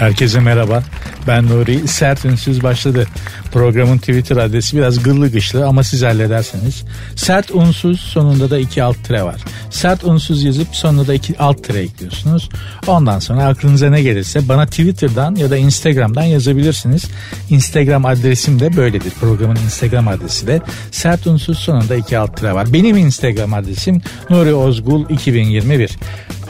Herkese 0.00 0.40
merhaba. 0.40 0.82
Ben 1.26 1.46
Nuri. 1.46 1.88
Sert 1.88 2.24
Ünsüz 2.24 2.62
başladı. 2.62 3.06
Programın 3.52 3.98
Twitter 3.98 4.36
adresi 4.36 4.76
biraz 4.76 5.02
gıllı 5.02 5.32
gışlı 5.32 5.66
ama 5.66 5.84
siz 5.84 6.02
hallederseniz. 6.02 6.84
Sert 7.16 7.50
unsuz 7.50 8.00
sonunda 8.00 8.50
da 8.50 8.58
iki 8.58 8.82
alt 8.82 9.04
tire 9.04 9.22
var. 9.22 9.40
Sert 9.70 10.04
unsuz 10.04 10.44
yazıp 10.44 10.68
sonuna 10.72 11.06
da 11.06 11.14
iki 11.14 11.38
alt 11.38 11.64
tire 11.64 11.78
ekliyorsunuz. 11.78 12.48
Ondan 12.86 13.18
sonra 13.18 13.44
aklınıza 13.44 13.90
ne 13.90 14.02
gelirse 14.02 14.48
bana 14.48 14.66
Twitter'dan 14.66 15.34
ya 15.34 15.50
da 15.50 15.56
Instagram'dan 15.56 16.24
yazabilirsiniz. 16.24 17.04
Instagram 17.50 18.04
adresim 18.04 18.60
de 18.60 18.76
böyledir. 18.76 19.12
Programın 19.20 19.56
Instagram 19.56 20.08
adresi 20.08 20.46
de 20.46 20.60
sert 20.90 21.26
unsuz 21.26 21.58
sonunda 21.58 21.96
iki 21.96 22.18
alt 22.18 22.36
tire 22.36 22.54
var. 22.54 22.72
Benim 22.72 22.96
Instagram 22.96 23.54
adresim 23.54 24.02
Nuri 24.30 24.54
Ozgul 24.54 25.08
2021. 25.08 25.90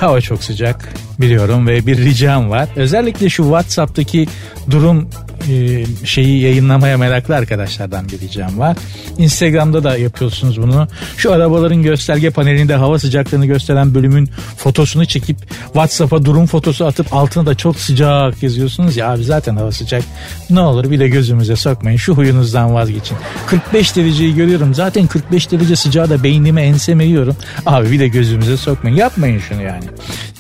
Hava 0.00 0.20
çok 0.20 0.44
sıcak 0.44 0.88
biliyorum 1.20 1.66
ve 1.66 1.86
bir 1.86 1.98
ricam 1.98 2.50
var. 2.50 2.68
Özellikle 2.76 3.28
şu 3.28 3.42
WhatsApp'taki 3.42 4.28
durum 4.70 5.10
e, 5.48 5.84
şeyi 6.04 6.40
yayınlamaya 6.40 6.98
meraklı 6.98 7.36
arkadaşlardan 7.36 8.08
bir 8.08 8.20
ricam 8.20 8.58
var. 8.58 8.76
Instagram'da 9.18 9.84
da 9.84 9.96
yapıyorsunuz 9.96 10.62
bunu. 10.62 10.88
Şu 11.16 11.32
arabaların 11.32 11.82
gösterge 11.82 12.30
panelinde 12.30 12.74
hava 12.74 12.98
sıcaklığını 12.98 13.46
gösteren 13.46 13.94
bölümün 13.94 14.30
fotosunu 14.56 15.06
çekip 15.06 15.36
WhatsApp'a 15.64 16.24
durum 16.24 16.46
fotosu 16.46 16.86
atıp 16.86 17.14
altına 17.14 17.46
da 17.46 17.54
çok 17.54 17.76
sıcak 17.76 18.42
yazıyorsunuz 18.42 18.96
ya 18.96 19.12
abi 19.12 19.24
zaten 19.24 19.56
hava 19.56 19.72
sıcak. 19.72 20.02
Ne 20.50 20.60
olur 20.60 20.90
bir 20.90 21.00
de 21.00 21.08
gözümüze 21.08 21.56
sokmayın. 21.56 21.96
Şu 21.96 22.14
huyunuzdan 22.14 22.74
vazgeçin. 22.74 23.16
45 23.46 23.96
dereceyi 23.96 24.34
görüyorum. 24.34 24.74
Zaten 24.74 25.06
45 25.06 25.50
derece 25.50 25.76
sıcağı 25.76 26.10
da 26.10 26.22
beynime 26.22 26.62
enseme 26.62 27.04
yiyorum. 27.04 27.36
Abi 27.66 27.90
bir 27.90 27.98
de 27.98 28.08
gözümüze 28.08 28.56
sokmayın. 28.56 28.96
Yapmayın 28.96 29.38
şunu 29.38 29.62
yani. 29.62 29.84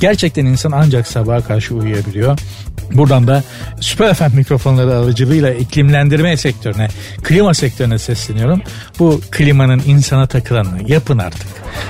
Gerçekten 0.00 0.46
insan 0.46 0.72
ancak 0.72 1.06
sabaha 1.06 1.40
karşı 1.40 1.74
uyuyabiliyor. 1.74 2.38
Buradan 2.92 3.26
da 3.26 3.42
Süper 3.80 4.14
FM 4.14 4.36
mikrofonları 4.36 4.89
aracılığıyla 4.94 5.54
iklimlendirme 5.54 6.36
sektörüne, 6.36 6.88
klima 7.22 7.54
sektörüne 7.54 7.98
sesleniyorum. 7.98 8.62
Bu 8.98 9.20
klimanın 9.30 9.82
insana 9.86 10.26
takılanını 10.26 10.90
yapın 10.92 11.18
artık. 11.18 11.46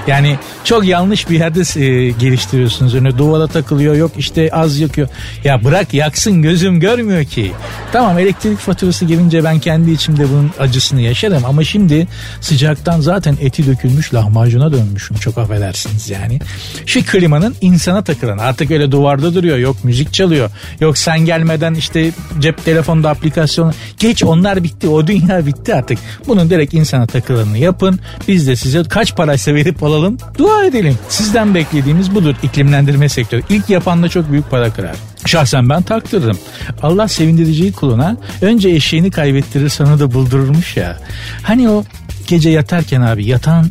Yani 0.06 0.38
çok 0.64 0.84
yanlış 0.84 1.30
bir 1.30 1.38
yerde 1.38 1.60
e, 1.60 2.10
geliştiriyorsunuz. 2.10 2.94
Önü 2.94 3.18
duvara 3.18 3.46
takılıyor 3.46 3.94
yok 3.94 4.12
işte 4.16 4.50
az 4.52 4.78
yakıyor. 4.78 5.08
Ya 5.44 5.64
bırak 5.64 5.94
yaksın 5.94 6.42
gözüm 6.42 6.80
görmüyor 6.80 7.24
ki. 7.24 7.52
Tamam 7.92 8.18
elektrik 8.18 8.58
faturası 8.58 9.04
gelince 9.04 9.44
ben 9.44 9.58
kendi 9.58 9.90
içimde 9.90 10.28
bunun 10.28 10.50
acısını 10.58 11.00
yaşarım 11.00 11.44
ama 11.44 11.64
şimdi 11.64 12.06
sıcaktan 12.40 13.00
zaten 13.00 13.36
eti 13.40 13.66
dökülmüş 13.66 14.14
lahmacuna 14.14 14.72
dönmüşüm 14.72 15.16
çok 15.16 15.38
affedersiniz 15.38 16.10
yani. 16.10 16.38
Şu 16.86 17.06
klimanın 17.06 17.54
insana 17.60 18.04
takılan 18.04 18.38
artık 18.38 18.70
öyle 18.70 18.92
duvarda 18.92 19.34
duruyor 19.34 19.58
yok 19.58 19.84
müzik 19.84 20.12
çalıyor 20.12 20.50
yok 20.80 20.98
sen 20.98 21.18
gelmeden 21.20 21.74
işte 21.74 22.10
cep 22.38 22.66
telefonda 22.90 23.10
aplikasyon 23.10 23.74
geç 23.98 24.24
onlar 24.24 24.62
bitti 24.62 24.88
o 24.88 25.06
dünya 25.06 25.46
bitti 25.46 25.74
artık. 25.74 25.98
Bunun 26.26 26.50
direkt 26.50 26.74
insana 26.74 27.06
takılanını 27.06 27.58
yapın 27.58 28.00
biz 28.28 28.46
de 28.46 28.56
size 28.56 28.82
kaç 28.82 29.16
paraysa 29.16 29.54
verip 29.54 29.82
alalım 29.82 30.18
dua 30.38 30.64
edelim. 30.64 30.98
Sizden 31.08 31.54
beklediğimiz 31.54 32.14
budur 32.14 32.34
iklimlendirme 32.42 33.08
sektörü. 33.08 33.42
İlk 33.48 33.70
yapan 33.70 34.02
da 34.02 34.08
çok 34.08 34.30
büyük 34.30 34.50
para 34.50 34.72
kırar. 34.72 34.96
Şahsen 35.26 35.68
ben 35.68 35.82
taktırdım. 35.82 36.38
Allah 36.82 37.08
sevindireceği 37.08 37.72
kuluna 37.72 38.16
önce 38.42 38.68
eşeğini 38.68 39.10
kaybettirir 39.10 39.68
sonra 39.68 39.98
da 39.98 40.12
buldururmuş 40.12 40.76
ya. 40.76 40.98
Hani 41.42 41.70
o 41.70 41.84
gece 42.26 42.50
yatarken 42.50 43.00
abi 43.00 43.26
yatan 43.26 43.66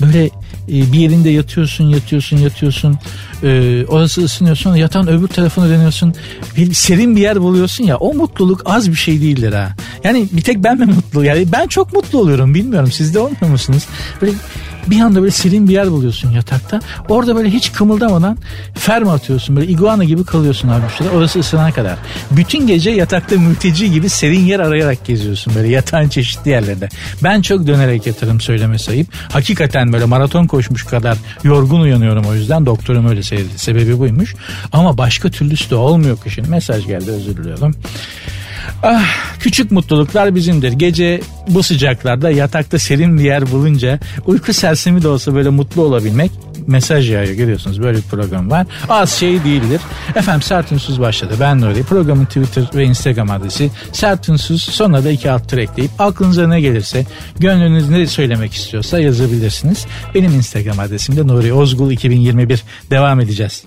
böyle 0.00 0.30
e, 0.68 0.92
bir 0.92 0.98
yerinde 0.98 1.30
yatıyorsun 1.30 1.84
yatıyorsun 1.84 2.36
yatıyorsun 2.36 2.98
e, 3.42 3.84
orası 3.88 4.24
ısınıyor 4.24 4.56
sonra 4.56 4.76
yatan 4.76 5.08
öbür 5.08 5.28
tarafına 5.28 5.68
dönüyorsun 5.68 6.14
bir 6.56 6.74
serin 6.74 7.16
bir 7.16 7.20
yer 7.20 7.40
buluyorsun 7.40 7.84
ya 7.84 7.96
o 7.96 8.14
mutluluk 8.14 8.62
az 8.64 8.90
bir 8.90 8.96
şey 8.96 9.20
değildir 9.20 9.52
ha. 9.52 9.74
Yani 10.04 10.28
bir 10.32 10.42
tek 10.42 10.64
ben 10.64 10.78
mi 10.78 10.86
mutlu 10.86 11.24
yani 11.24 11.52
ben 11.52 11.66
çok 11.66 11.92
mutlu 11.92 12.18
oluyorum 12.18 12.54
bilmiyorum 12.54 12.92
siz 12.92 13.14
de 13.14 13.18
olmuyor 13.18 13.48
musunuz? 13.50 13.86
Böyle 14.22 14.32
bir 14.90 15.00
anda 15.00 15.20
böyle 15.20 15.30
serin 15.30 15.68
bir 15.68 15.72
yer 15.72 15.90
buluyorsun 15.90 16.30
yatakta. 16.30 16.80
Orada 17.08 17.36
böyle 17.36 17.50
hiç 17.50 17.72
kımıldamadan 17.72 18.38
ferm 18.74 19.08
atıyorsun. 19.08 19.56
Böyle 19.56 19.72
iguana 19.72 20.04
gibi 20.04 20.24
kalıyorsun 20.24 20.68
abi 20.68 20.82
şurada. 20.98 21.16
Orası 21.16 21.38
ısınana 21.38 21.72
kadar. 21.72 21.98
Bütün 22.30 22.66
gece 22.66 22.90
yatakta 22.90 23.36
mülteci 23.36 23.92
gibi 23.92 24.08
serin 24.08 24.40
yer 24.40 24.60
arayarak 24.60 25.04
geziyorsun. 25.04 25.54
Böyle 25.54 25.68
yatağın 25.68 26.08
çeşitli 26.08 26.50
yerlerde. 26.50 26.88
Ben 27.24 27.42
çok 27.42 27.66
dönerek 27.66 28.06
yatarım 28.06 28.40
söyleme 28.40 28.78
sayıp. 28.78 29.08
Hakikaten 29.32 29.92
böyle 29.92 30.04
maraton 30.04 30.46
koşmuş 30.46 30.84
kadar 30.84 31.18
yorgun 31.44 31.80
uyanıyorum 31.80 32.24
o 32.24 32.34
yüzden. 32.34 32.66
Doktorum 32.66 33.08
öyle 33.08 33.22
sevdi. 33.22 33.48
Sebebi 33.56 33.98
buymuş. 33.98 34.34
Ama 34.72 34.98
başka 34.98 35.30
türlüsü 35.30 35.70
de 35.70 35.74
olmuyor 35.74 36.18
kışın. 36.20 36.50
Mesaj 36.50 36.86
geldi 36.86 37.10
özür 37.10 37.36
diliyorum. 37.36 37.74
Ah, 38.82 39.04
küçük 39.40 39.70
mutluluklar 39.70 40.34
bizimdir. 40.34 40.72
Gece 40.72 41.20
bu 41.48 41.62
sıcaklarda 41.62 42.30
yatakta 42.30 42.78
serin 42.78 43.18
bir 43.18 43.24
yer 43.24 43.50
bulunca 43.52 43.98
uyku 44.26 44.52
sersemi 44.52 45.02
de 45.02 45.08
olsa 45.08 45.34
böyle 45.34 45.48
mutlu 45.48 45.82
olabilmek 45.82 46.30
mesaj 46.66 47.10
yağıyor 47.10 47.34
görüyorsunuz 47.34 47.82
böyle 47.82 47.98
bir 47.98 48.02
program 48.02 48.50
var. 48.50 48.66
Az 48.88 49.10
şey 49.10 49.44
değildir. 49.44 49.80
Efendim 50.16 50.42
Sert 50.42 50.72
Ünsüz 50.72 51.00
başladı. 51.00 51.34
Ben 51.40 51.60
Nuri. 51.60 51.82
Programın 51.82 52.24
Twitter 52.24 52.64
ve 52.74 52.84
Instagram 52.84 53.30
adresi 53.30 53.70
Sert 53.92 54.28
Ünsüz. 54.28 54.62
Sonra 54.62 55.04
da 55.04 55.10
iki 55.10 55.30
alt 55.30 55.54
ekleyip 55.54 55.90
aklınıza 55.98 56.48
ne 56.48 56.60
gelirse 56.60 57.06
gönlünüz 57.38 57.88
ne 57.88 58.06
söylemek 58.06 58.54
istiyorsa 58.54 58.98
yazabilirsiniz. 58.98 59.86
Benim 60.14 60.34
Instagram 60.34 60.78
adresim 60.78 61.16
de 61.16 61.26
Nuri 61.26 61.52
Ozgul 61.52 61.90
2021. 61.90 62.62
Devam 62.90 63.20
edeceğiz. 63.20 63.64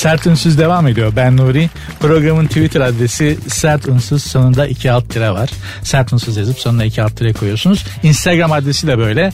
Sert 0.00 0.26
Ünsüz 0.26 0.58
devam 0.58 0.86
ediyor. 0.86 1.12
Ben 1.16 1.36
Nuri. 1.36 1.70
Programın 2.00 2.46
Twitter 2.46 2.80
adresi 2.80 3.38
Sert 3.48 3.88
Ünsüz 3.88 4.22
sonunda 4.22 4.66
iki 4.66 4.92
alt 4.92 5.08
tire 5.08 5.30
var. 5.30 5.50
Sert 5.82 6.12
Ünsüz 6.12 6.36
yazıp 6.36 6.58
sonuna 6.58 6.84
iki 6.84 7.02
alt 7.02 7.16
tire 7.16 7.32
koyuyorsunuz. 7.32 7.84
Instagram 8.02 8.52
adresi 8.52 8.86
de 8.86 8.98
böyle. 8.98 9.32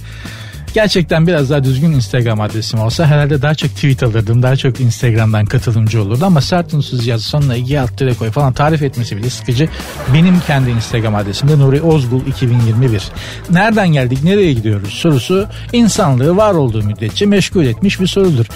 Gerçekten 0.76 1.26
biraz 1.26 1.50
daha 1.50 1.64
düzgün 1.64 1.92
Instagram 1.92 2.40
adresim 2.40 2.80
olsa 2.80 3.06
herhalde 3.06 3.42
daha 3.42 3.54
çok 3.54 3.70
tweet 3.70 4.02
alırdım. 4.02 4.42
Daha 4.42 4.56
çok 4.56 4.80
Instagram'dan 4.80 5.46
katılımcı 5.46 6.02
olurdu 6.02 6.24
ama 6.24 6.40
sert 6.40 6.74
unsuz 6.74 7.06
yaz 7.06 7.22
sonuna 7.22 7.56
iki 7.56 7.80
alt 7.80 7.98
tire 7.98 8.14
koy 8.14 8.30
falan 8.30 8.52
tarif 8.52 8.82
etmesi 8.82 9.16
bile 9.16 9.30
sıkıcı. 9.30 9.68
Benim 10.14 10.40
kendi 10.46 10.70
Instagram 10.70 11.14
adresim 11.14 11.48
de 11.48 11.58
Nuri 11.58 11.82
Ozgul 11.82 12.26
2021. 12.26 13.02
Nereden 13.50 13.88
geldik 13.88 14.24
nereye 14.24 14.52
gidiyoruz 14.52 14.92
sorusu 14.92 15.48
insanlığı 15.72 16.36
var 16.36 16.54
olduğu 16.54 16.82
müddetçe 16.82 17.26
meşgul 17.26 17.64
etmiş 17.64 18.00
bir 18.00 18.06
sorudur. 18.06 18.46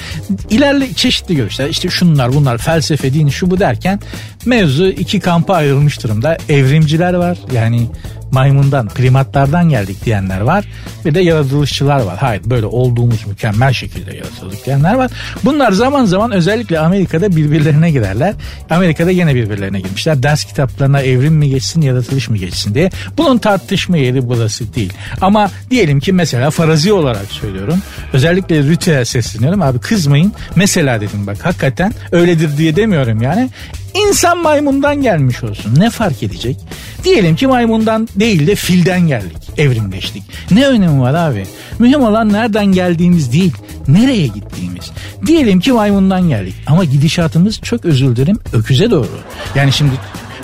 İlerle 0.50 0.92
çeşitli 0.92 1.36
görüşler 1.36 1.68
işte 1.68 1.88
şunlar 1.88 2.34
bunlar 2.34 2.58
felsefe 2.58 3.14
din 3.14 3.28
şu 3.28 3.50
bu 3.50 3.60
derken 3.60 4.00
mevzu 4.46 4.86
iki 4.86 5.20
kampa 5.20 5.54
ayrılmış 5.54 6.04
durumda. 6.04 6.38
Evrimciler 6.48 7.14
var 7.14 7.38
yani 7.52 7.88
maymundan, 8.32 8.88
primatlardan 8.88 9.68
geldik 9.68 10.04
diyenler 10.04 10.40
var. 10.40 10.64
Bir 11.04 11.14
de 11.14 11.20
yaratılışçılar 11.20 12.00
var. 12.00 12.18
Hayır 12.18 12.42
böyle 12.44 12.66
olduğumuz 12.66 13.26
mükemmel 13.26 13.72
şekilde 13.72 14.16
yaratıldık 14.16 14.66
diyenler 14.66 14.94
var. 14.94 15.10
Bunlar 15.44 15.72
zaman 15.72 16.04
zaman 16.04 16.32
özellikle 16.32 16.78
Amerika'da 16.78 17.36
birbirlerine 17.36 17.90
girerler. 17.90 18.34
Amerika'da 18.70 19.10
yine 19.10 19.34
birbirlerine 19.34 19.80
girmişler. 19.80 20.22
Ders 20.22 20.44
kitaplarına 20.44 21.00
evrim 21.00 21.34
mi 21.34 21.48
geçsin, 21.50 21.80
yaratılış 21.80 22.28
mı 22.28 22.36
geçsin 22.36 22.74
diye. 22.74 22.90
Bunun 23.18 23.38
tartışma 23.38 23.96
yeri 23.96 24.28
burası 24.28 24.74
değil. 24.74 24.92
Ama 25.20 25.50
diyelim 25.70 26.00
ki 26.00 26.12
mesela 26.12 26.50
farazi 26.50 26.92
olarak 26.92 27.26
söylüyorum. 27.30 27.82
Özellikle 28.12 28.62
Rüte'ye 28.62 29.04
sesleniyorum. 29.04 29.62
Abi 29.62 29.78
kızmayın. 29.78 30.32
Mesela 30.56 31.00
dedim 31.00 31.26
bak 31.26 31.36
hakikaten 31.46 31.92
öyledir 32.12 32.56
diye 32.56 32.76
demiyorum 32.76 33.22
yani. 33.22 33.50
İnsan 33.94 34.38
maymundan 34.38 35.02
gelmiş 35.02 35.44
olsun. 35.44 35.74
Ne 35.78 35.90
fark 35.90 36.22
edecek? 36.22 36.56
Diyelim 37.04 37.36
ki 37.36 37.46
maymundan 37.46 38.08
değil 38.16 38.46
de 38.46 38.54
filden 38.54 39.00
geldik. 39.00 39.36
Evrimleştik. 39.58 40.22
Ne 40.50 40.66
önemi 40.66 41.00
var 41.00 41.14
abi? 41.14 41.46
Mühim 41.78 42.02
olan 42.02 42.32
nereden 42.32 42.66
geldiğimiz 42.66 43.32
değil, 43.32 43.52
nereye 43.88 44.26
gittiğimiz. 44.26 44.90
Diyelim 45.26 45.60
ki 45.60 45.72
maymundan 45.72 46.28
geldik 46.28 46.54
ama 46.66 46.84
gidişatımız 46.84 47.60
çok 47.60 47.84
özür 47.84 48.16
dilerim 48.16 48.38
öküze 48.52 48.90
doğru. 48.90 49.18
Yani 49.54 49.72
şimdi 49.72 49.92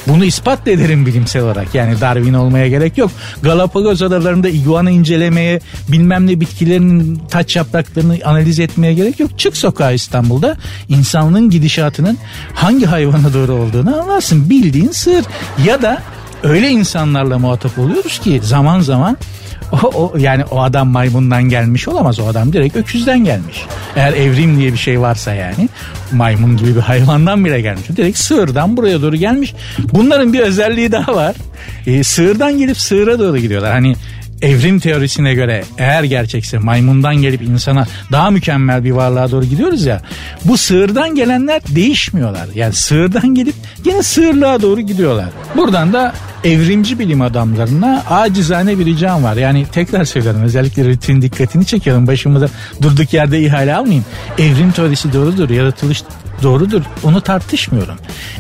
bunu 0.09 0.25
ispat 0.25 0.69
ederim 0.69 1.07
bilimsel 1.07 1.43
olarak. 1.43 1.75
Yani 1.75 2.01
Darwin 2.01 2.35
olmaya 2.35 2.69
gerek 2.69 2.99
yok. 2.99 3.11
Galapagos 3.43 4.03
adalarında 4.03 4.49
iguana 4.49 4.91
incelemeye, 4.91 5.61
bilmem 5.89 6.27
ne 6.27 6.41
bitkilerin 6.41 7.21
taç 7.31 7.57
yapraklarını 7.57 8.19
analiz 8.25 8.61
etmeye 8.61 8.95
gerek 8.95 9.21
yok. 9.21 9.39
Çık 9.39 9.57
sokağa 9.57 9.93
İstanbul'da 9.93 10.57
insanlığın 10.89 11.51
gidişatının 11.51 12.19
hangi 12.55 12.87
hayvana 12.87 13.35
doğru 13.35 13.53
olduğunu 13.53 14.01
anlarsın. 14.01 14.51
Bildiğin 14.51 14.91
sır. 14.91 15.25
Ya 15.65 15.83
da 15.83 16.03
öyle 16.43 16.71
insanlarla 16.71 17.39
muhatap 17.39 17.79
oluyoruz 17.79 18.19
ki 18.19 18.41
zaman 18.45 18.81
zaman 18.81 19.17
o, 19.73 19.77
o 19.77 20.19
yani 20.19 20.45
o 20.45 20.61
adam 20.61 20.89
maymundan 20.89 21.43
gelmiş 21.43 21.89
olamaz. 21.89 22.21
O 22.21 22.27
adam 22.27 22.53
direkt 22.53 22.77
öküzden 22.77 23.25
gelmiş. 23.25 23.65
Eğer 23.97 24.13
evrim 24.13 24.59
diye 24.59 24.73
bir 24.73 24.79
şey 24.79 25.01
varsa 25.01 25.35
yani 25.35 25.69
maymun 26.13 26.57
gibi 26.57 26.77
bir 26.77 26.81
hayvandan 26.81 27.45
bile 27.45 27.61
gelmiş. 27.61 27.89
Direkt 27.97 28.19
sığırdan 28.19 28.77
buraya 28.77 29.03
doğru 29.03 29.17
gelmiş. 29.17 29.55
Bunların 29.79 30.33
bir 30.33 30.41
özelliği 30.41 30.93
daha 30.93 31.15
var. 31.15 31.37
Ee, 31.87 32.05
sığırdan 32.05 32.59
gelip 32.59 32.79
sığıra 32.79 33.19
doğru 33.19 33.39
gidiyorlar. 33.39 33.73
Hani 33.73 33.95
evrim 34.43 34.79
teorisine 34.79 35.35
göre 35.35 35.65
eğer 35.79 36.03
gerçekse 36.03 36.59
maymundan 36.59 37.17
gelip 37.17 37.43
insana 37.43 37.87
daha 38.13 38.31
mükemmel 38.31 38.85
bir 38.85 38.91
varlığa 38.91 39.31
doğru 39.31 39.45
gidiyoruz 39.45 39.87
ya. 39.87 40.03
Bu 40.45 40.57
sığırdan 40.57 41.15
gelenler 41.15 41.63
değişmiyorlar. 41.69 42.47
Yani 42.55 42.75
sığırdan 42.75 43.35
gelip 43.35 43.55
yine 43.85 44.03
sığırlığa 44.03 44.63
doğru 44.63 44.81
gidiyorlar. 44.81 45.29
Buradan 45.57 45.93
da 45.93 46.13
evrimci 46.47 46.99
bilim 46.99 47.21
adamlarına 47.21 48.03
acizane 48.11 48.79
bir 48.79 48.87
ricam 48.87 49.25
var. 49.25 49.37
Yani 49.37 49.67
tekrar 49.73 50.05
söylüyorum 50.05 50.43
özellikle 50.43 50.85
rutin 50.85 51.23
dikkatini 51.23 51.67
çekiyorum. 51.67 52.07
Başımıza 52.07 52.49
durduk 52.83 53.13
yerde 53.13 53.41
ihale 53.41 53.75
almayayım. 53.75 54.05
Evrim 54.39 54.73
teorisi 54.73 55.13
doğrudur. 55.13 55.51
Yaratılış 55.51 56.03
doğrudur. 56.43 56.83
Onu 57.03 57.21
tartışmıyorum. 57.21 57.95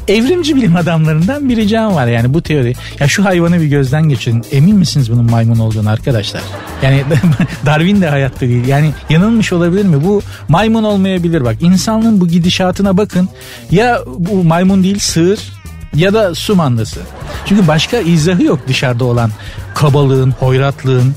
Evrimci 0.08 0.56
bilim 0.56 0.76
adamlarından 0.76 1.49
bir 1.49 1.56
ricam 1.56 1.94
var. 1.94 2.06
Yani 2.06 2.35
bu 2.35 2.43
teori. 2.43 2.75
Ya 3.00 3.08
şu 3.08 3.25
hayvanı 3.25 3.61
bir 3.61 3.67
gözden 3.67 4.03
geçirin. 4.03 4.44
Emin 4.52 4.76
misiniz 4.76 5.12
bunun 5.12 5.31
maymun 5.31 5.59
olduğunu 5.59 5.91
arkadaşlar? 5.91 6.43
Yani 6.82 7.05
Darwin 7.67 8.00
de 8.00 8.09
hayatta 8.09 8.41
değil. 8.41 8.67
Yani 8.67 8.91
yanılmış 9.11 9.52
olabilir 9.52 9.85
mi? 9.85 10.05
Bu 10.05 10.23
maymun 10.49 10.85
olmayabilir 10.85 11.44
bak. 11.44 11.56
İnsanlığın 11.61 12.20
bu 12.20 12.29
gidişatına 12.29 12.97
bakın. 12.97 13.29
Ya 13.70 14.00
bu 14.19 14.44
maymun 14.44 14.82
değil 14.82 14.99
sığır 14.99 15.56
ya 15.96 16.14
da 16.14 16.34
su 16.34 16.56
mandası. 16.56 17.00
Çünkü 17.46 17.69
başka 17.69 17.98
izahı 17.98 18.43
yok 18.43 18.60
dışarıda 18.69 19.04
olan 19.04 19.31
kabalığın, 19.75 20.31
hoyratlığın 20.31 21.14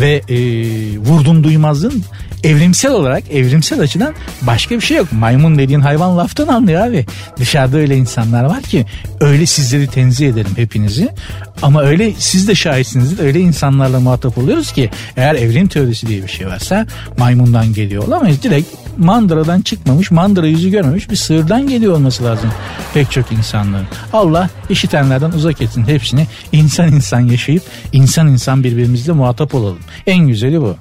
ve 0.00 0.22
e, 0.28 0.38
vurdum 0.98 1.44
duymazlığın 1.44 2.04
evrimsel 2.44 2.92
olarak 2.92 3.30
evrimsel 3.30 3.80
açıdan 3.80 4.14
başka 4.42 4.74
bir 4.74 4.80
şey 4.80 4.96
yok. 4.96 5.12
Maymun 5.12 5.58
dediğin 5.58 5.80
hayvan 5.80 6.18
laftan 6.18 6.48
anlıyor 6.48 6.86
abi. 6.86 7.06
Dışarıda 7.36 7.76
öyle 7.76 7.96
insanlar 7.96 8.44
var 8.44 8.62
ki 8.62 8.86
öyle 9.20 9.46
sizleri 9.46 9.86
tenzih 9.86 10.28
ederim 10.28 10.52
hepinizi. 10.56 11.08
Ama 11.62 11.82
öyle 11.82 12.12
siz 12.18 12.48
de 12.48 12.54
şahitsinizdir. 12.54 13.24
Öyle 13.24 13.40
insanlarla 13.40 14.00
muhatap 14.00 14.38
oluyoruz 14.38 14.72
ki 14.72 14.90
eğer 15.16 15.34
evrim 15.34 15.68
teorisi 15.68 16.06
diye 16.06 16.22
bir 16.22 16.28
şey 16.28 16.46
varsa 16.46 16.86
maymundan 17.18 17.72
geliyor 17.74 18.06
olamayız. 18.08 18.42
Direkt 18.42 18.68
mandıradan 19.00 19.60
çıkmamış, 19.60 20.10
mandıra 20.10 20.46
yüzü 20.46 20.70
görmemiş 20.70 21.10
bir 21.10 21.16
sığırdan 21.16 21.68
geliyor 21.68 21.94
olması 21.94 22.24
lazım 22.24 22.50
pek 22.94 23.10
çok 23.10 23.32
insanların. 23.32 23.86
Allah 24.12 24.50
işitenlerden 24.68 25.30
uzak 25.30 25.62
etsin 25.62 25.84
hepsini. 25.86 26.26
insan 26.52 26.88
insan 26.92 27.20
yaşayıp 27.20 27.62
insan 27.92 28.28
insan 28.28 28.64
birbirimizle 28.64 29.12
muhatap 29.12 29.54
olalım. 29.54 29.78
En 30.06 30.28
güzeli 30.28 30.60
bu. 30.60 30.76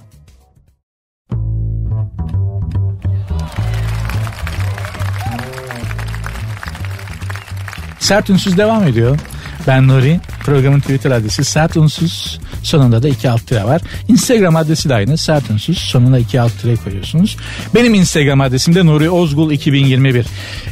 Sert 8.00 8.30
Ünsüz 8.30 8.58
devam 8.58 8.88
ediyor. 8.88 9.20
Ben 9.68 9.88
Nuri. 9.88 10.20
Programın 10.44 10.80
Twitter 10.80 11.12
adresi 11.12 11.44
Sert 11.44 11.78
Unsuz. 11.78 12.40
Sonunda 12.64 13.04
da 13.04 13.10
iki 13.10 13.30
alt 13.30 13.48
tire 13.48 13.64
var. 13.64 13.82
Instagram 14.08 14.56
adresi 14.56 14.90
de 14.90 14.96
aynı. 14.96 15.18
Sert 15.18 15.52
Unsuz. 15.52 15.78
Sonuna 15.78 16.20
iki 16.20 16.42
alt 16.42 16.62
tire 16.62 16.76
koyuyorsunuz. 16.76 17.38
Benim 17.76 17.94
Instagram 17.94 18.42
adresim 18.42 18.76
de 18.76 18.86
Nuri 18.86 19.10
Ozgul 19.10 19.52
2021. 19.52 20.26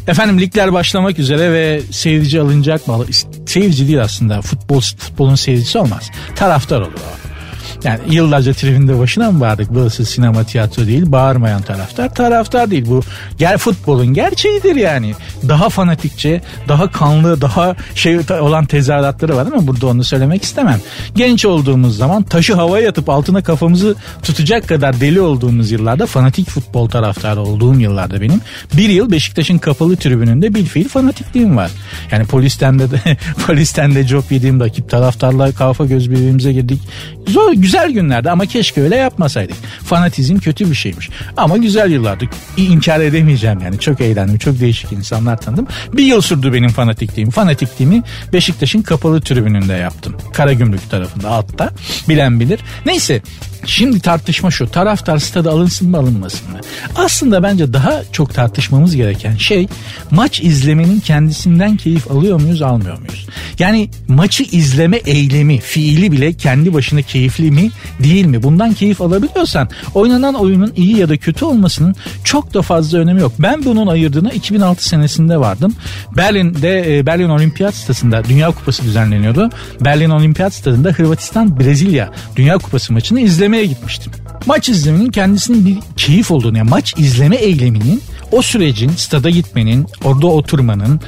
Efendim 0.07 0.39
ligler 0.39 0.73
başlamak 0.73 1.19
üzere 1.19 1.53
ve 1.53 1.81
seyirci 1.91 2.41
alınacak 2.41 2.87
mı? 2.87 3.05
Seyirci 3.45 3.87
değil 3.87 4.01
aslında. 4.01 4.41
Futbol 4.41 4.81
futbolun 4.81 5.35
seyircisi 5.35 5.77
olmaz. 5.77 6.11
Taraftar 6.35 6.81
olur 6.81 6.93
o. 6.93 7.36
Yani 7.83 7.99
yıllarca 8.09 8.53
tribünde 8.53 8.99
başına 8.99 9.31
mı 9.31 9.39
bağırdık? 9.39 9.73
Burası 9.73 10.05
sinema 10.05 10.43
tiyatro 10.43 10.87
değil. 10.87 11.11
Bağırmayan 11.11 11.61
taraftar 11.61 12.15
taraftar 12.15 12.71
değil. 12.71 12.85
Bu 12.87 13.01
gel 13.37 13.57
futbolun 13.57 14.13
gerçeğidir 14.13 14.75
yani. 14.75 15.13
Daha 15.47 15.69
fanatikçe, 15.69 16.41
daha 16.67 16.91
kanlı, 16.91 17.41
daha 17.41 17.75
şey 17.95 18.19
olan 18.39 18.65
tezahüratları 18.65 19.35
var 19.35 19.47
ama 19.53 19.67
burada 19.67 19.87
onu 19.87 20.03
söylemek 20.03 20.43
istemem. 20.43 20.79
Genç 21.15 21.45
olduğumuz 21.45 21.97
zaman 21.97 22.23
taşı 22.23 22.55
havaya 22.55 22.85
yatıp 22.85 23.09
altına 23.09 23.43
kafamızı 23.43 23.95
tutacak 24.23 24.67
kadar 24.67 25.01
deli 25.01 25.21
olduğumuz 25.21 25.71
yıllarda 25.71 26.05
fanatik 26.05 26.49
futbol 26.49 26.89
taraftarı 26.89 27.41
olduğum 27.41 27.79
yıllarda 27.79 28.21
benim 28.21 28.41
bir 28.73 28.89
yıl 28.89 29.11
Beşiktaş'ın 29.11 29.57
kapalı 29.57 29.95
tribününde 29.95 30.53
bir 30.53 30.65
fiil 30.65 30.87
fanatikliğim 30.87 31.57
var. 31.57 31.71
Yani 32.11 32.25
polisten 32.25 32.79
de, 32.79 32.85
polisten 33.47 33.95
de 33.95 34.07
job 34.07 34.23
yediğim 34.29 34.59
rakip 34.59 34.89
taraftarla 34.89 35.51
kafa 35.51 35.85
göz 35.85 36.11
birbirimize 36.11 36.53
girdik. 36.53 36.81
Zor, 37.27 37.53
güzel 37.67 37.91
günlerdi 37.91 38.31
ama 38.31 38.45
keşke 38.45 38.81
öyle 38.81 38.95
yapmasaydık. 38.95 39.55
Fanatizm 39.85 40.37
kötü 40.37 40.69
bir 40.69 40.75
şeymiş. 40.75 41.09
Ama 41.37 41.57
güzel 41.57 41.91
yıllardı. 41.91 42.25
İnkar 42.57 42.99
edemeyeceğim 42.99 43.59
yani. 43.59 43.79
Çok 43.79 44.01
eğlendim. 44.01 44.37
Çok 44.37 44.59
değişik 44.59 44.91
insanlar 44.91 45.37
tanıdım. 45.37 45.67
Bir 45.93 46.03
yıl 46.03 46.21
sürdü 46.21 46.53
benim 46.53 46.69
fanatikliğim. 46.69 47.29
Fanatikliğimi 47.29 48.03
Beşiktaş'ın 48.33 48.81
kapalı 48.81 49.21
tribününde 49.21 49.73
yaptım. 49.73 50.17
Karagümrük 50.33 50.89
tarafında 50.89 51.29
altta. 51.29 51.69
Bilen 52.09 52.39
bilir. 52.39 52.59
Neyse 52.85 53.21
Şimdi 53.67 53.99
tartışma 53.99 54.51
şu 54.51 54.67
taraftar 54.67 55.17
stada 55.17 55.51
alınsın 55.51 55.89
mı 55.89 55.97
alınmasın 55.97 56.51
mı? 56.51 56.57
Aslında 56.95 57.43
bence 57.43 57.73
daha 57.73 58.01
çok 58.11 58.33
tartışmamız 58.33 58.95
gereken 58.95 59.35
şey 59.35 59.67
maç 60.11 60.39
izlemenin 60.39 60.99
kendisinden 60.99 61.77
keyif 61.77 62.11
alıyor 62.11 62.41
muyuz 62.41 62.61
almıyor 62.61 62.97
muyuz? 62.97 63.27
Yani 63.59 63.89
maçı 64.07 64.43
izleme 64.43 64.97
eylemi 64.97 65.59
fiili 65.59 66.11
bile 66.11 66.33
kendi 66.33 66.73
başına 66.73 67.01
keyifli 67.01 67.51
mi 67.51 67.71
değil 68.03 68.25
mi? 68.25 68.43
Bundan 68.43 68.73
keyif 68.73 69.01
alabiliyorsan 69.01 69.69
oynanan 69.93 70.33
oyunun 70.33 70.73
iyi 70.75 70.97
ya 70.97 71.09
da 71.09 71.17
kötü 71.17 71.45
olmasının 71.45 71.95
çok 72.23 72.53
da 72.53 72.61
fazla 72.61 72.97
önemi 72.97 73.21
yok. 73.21 73.31
Ben 73.39 73.65
bunun 73.65 73.87
ayırdığını 73.87 74.33
2006 74.33 74.85
senesinde 74.85 75.37
vardım. 75.37 75.75
Berlin'de 76.17 76.97
e, 76.97 77.05
Berlin 77.05 77.29
Olimpiyat 77.29 77.75
Stadında 77.75 78.23
Dünya 78.25 78.51
Kupası 78.51 78.83
düzenleniyordu. 78.83 79.49
Berlin 79.81 80.09
Olimpiyat 80.09 80.53
Stadında 80.53 80.89
Hırvatistan 80.89 81.59
Brezilya 81.59 82.09
Dünya 82.35 82.57
Kupası 82.57 82.93
maçını 82.93 83.19
izlemeye 83.19 83.56
izlemeye 83.57 83.65
gitmiştim. 83.65 84.11
Maç 84.45 84.69
izlemenin 84.69 85.11
kendisinin 85.11 85.65
bir 85.65 85.77
keyif 85.97 86.31
olduğunu 86.31 86.57
yani 86.57 86.69
maç 86.69 86.93
izleme 86.97 87.35
eyleminin 87.35 88.01
o 88.31 88.41
sürecin 88.41 88.89
stada 88.89 89.29
gitmenin 89.29 89.87
orada 90.03 90.27
oturmanın 90.27 90.99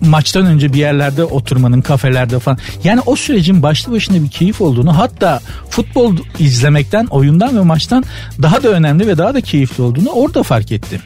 maçtan 0.00 0.46
önce 0.46 0.72
bir 0.72 0.78
yerlerde 0.78 1.24
oturmanın 1.24 1.80
kafelerde 1.80 2.38
falan 2.38 2.58
yani 2.84 3.00
o 3.06 3.16
sürecin 3.16 3.62
başlı 3.62 3.92
başına 3.92 4.22
bir 4.22 4.28
keyif 4.28 4.60
olduğunu 4.60 4.98
hatta 4.98 5.40
futbol 5.70 6.16
izlemekten 6.38 7.06
oyundan 7.06 7.56
ve 7.56 7.60
maçtan 7.60 8.04
daha 8.42 8.62
da 8.62 8.68
önemli 8.68 9.06
ve 9.06 9.18
daha 9.18 9.34
da 9.34 9.40
keyifli 9.40 9.82
olduğunu 9.82 10.08
orada 10.08 10.42
fark 10.42 10.72
ettim. 10.72 11.00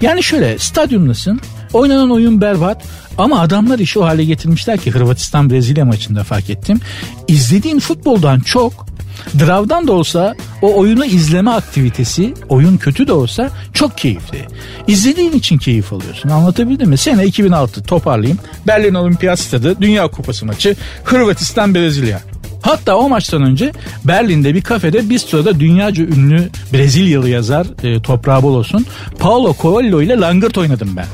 Yani 0.00 0.22
şöyle 0.22 0.58
stadyumdasın 0.58 1.40
oynanan 1.72 2.10
oyun 2.10 2.40
berbat 2.40 2.84
ama 3.18 3.40
adamlar 3.40 3.78
işi 3.78 3.98
o 3.98 4.04
hale 4.04 4.24
getirmişler 4.24 4.78
ki 4.78 4.90
Hırvatistan 4.90 5.50
Brezilya 5.50 5.84
maçında 5.84 6.24
fark 6.24 6.50
ettim. 6.50 6.80
İzlediğin 7.28 7.78
futboldan 7.78 8.40
çok 8.40 8.97
Drav'dan 9.40 9.88
da 9.88 9.92
olsa 9.92 10.34
o 10.62 10.76
oyunu 10.76 11.04
izleme 11.04 11.50
aktivitesi 11.50 12.34
oyun 12.48 12.76
kötü 12.76 13.06
de 13.06 13.12
olsa 13.12 13.50
çok 13.72 13.98
keyifli. 13.98 14.46
İzlediğin 14.86 15.32
için 15.32 15.58
keyif 15.58 15.92
alıyorsun 15.92 16.28
anlatabildim 16.28 16.88
mi? 16.88 16.98
Sene 16.98 17.26
2006 17.26 17.82
toparlayayım. 17.82 18.38
Berlin 18.66 18.94
Olimpiyat 18.94 19.38
Stadı 19.38 19.80
Dünya 19.80 20.08
Kupası 20.08 20.46
maçı 20.46 20.76
Hırvatistan 21.04 21.74
Brezilya. 21.74 22.20
Hatta 22.62 22.96
o 22.96 23.08
maçtan 23.08 23.42
önce 23.42 23.72
Berlin'de 24.04 24.54
bir 24.54 24.60
kafede 24.60 25.10
bistroda 25.10 25.60
dünyaca 25.60 26.04
ünlü 26.04 26.48
Brezilyalı 26.72 27.28
yazar 27.28 27.66
e, 27.82 28.02
toprağı 28.02 28.42
bol 28.42 28.54
olsun 28.54 28.86
Paulo 29.18 29.56
Coelho 29.62 30.02
ile 30.02 30.20
langırt 30.20 30.58
oynadım 30.58 30.96
ben. 30.96 31.06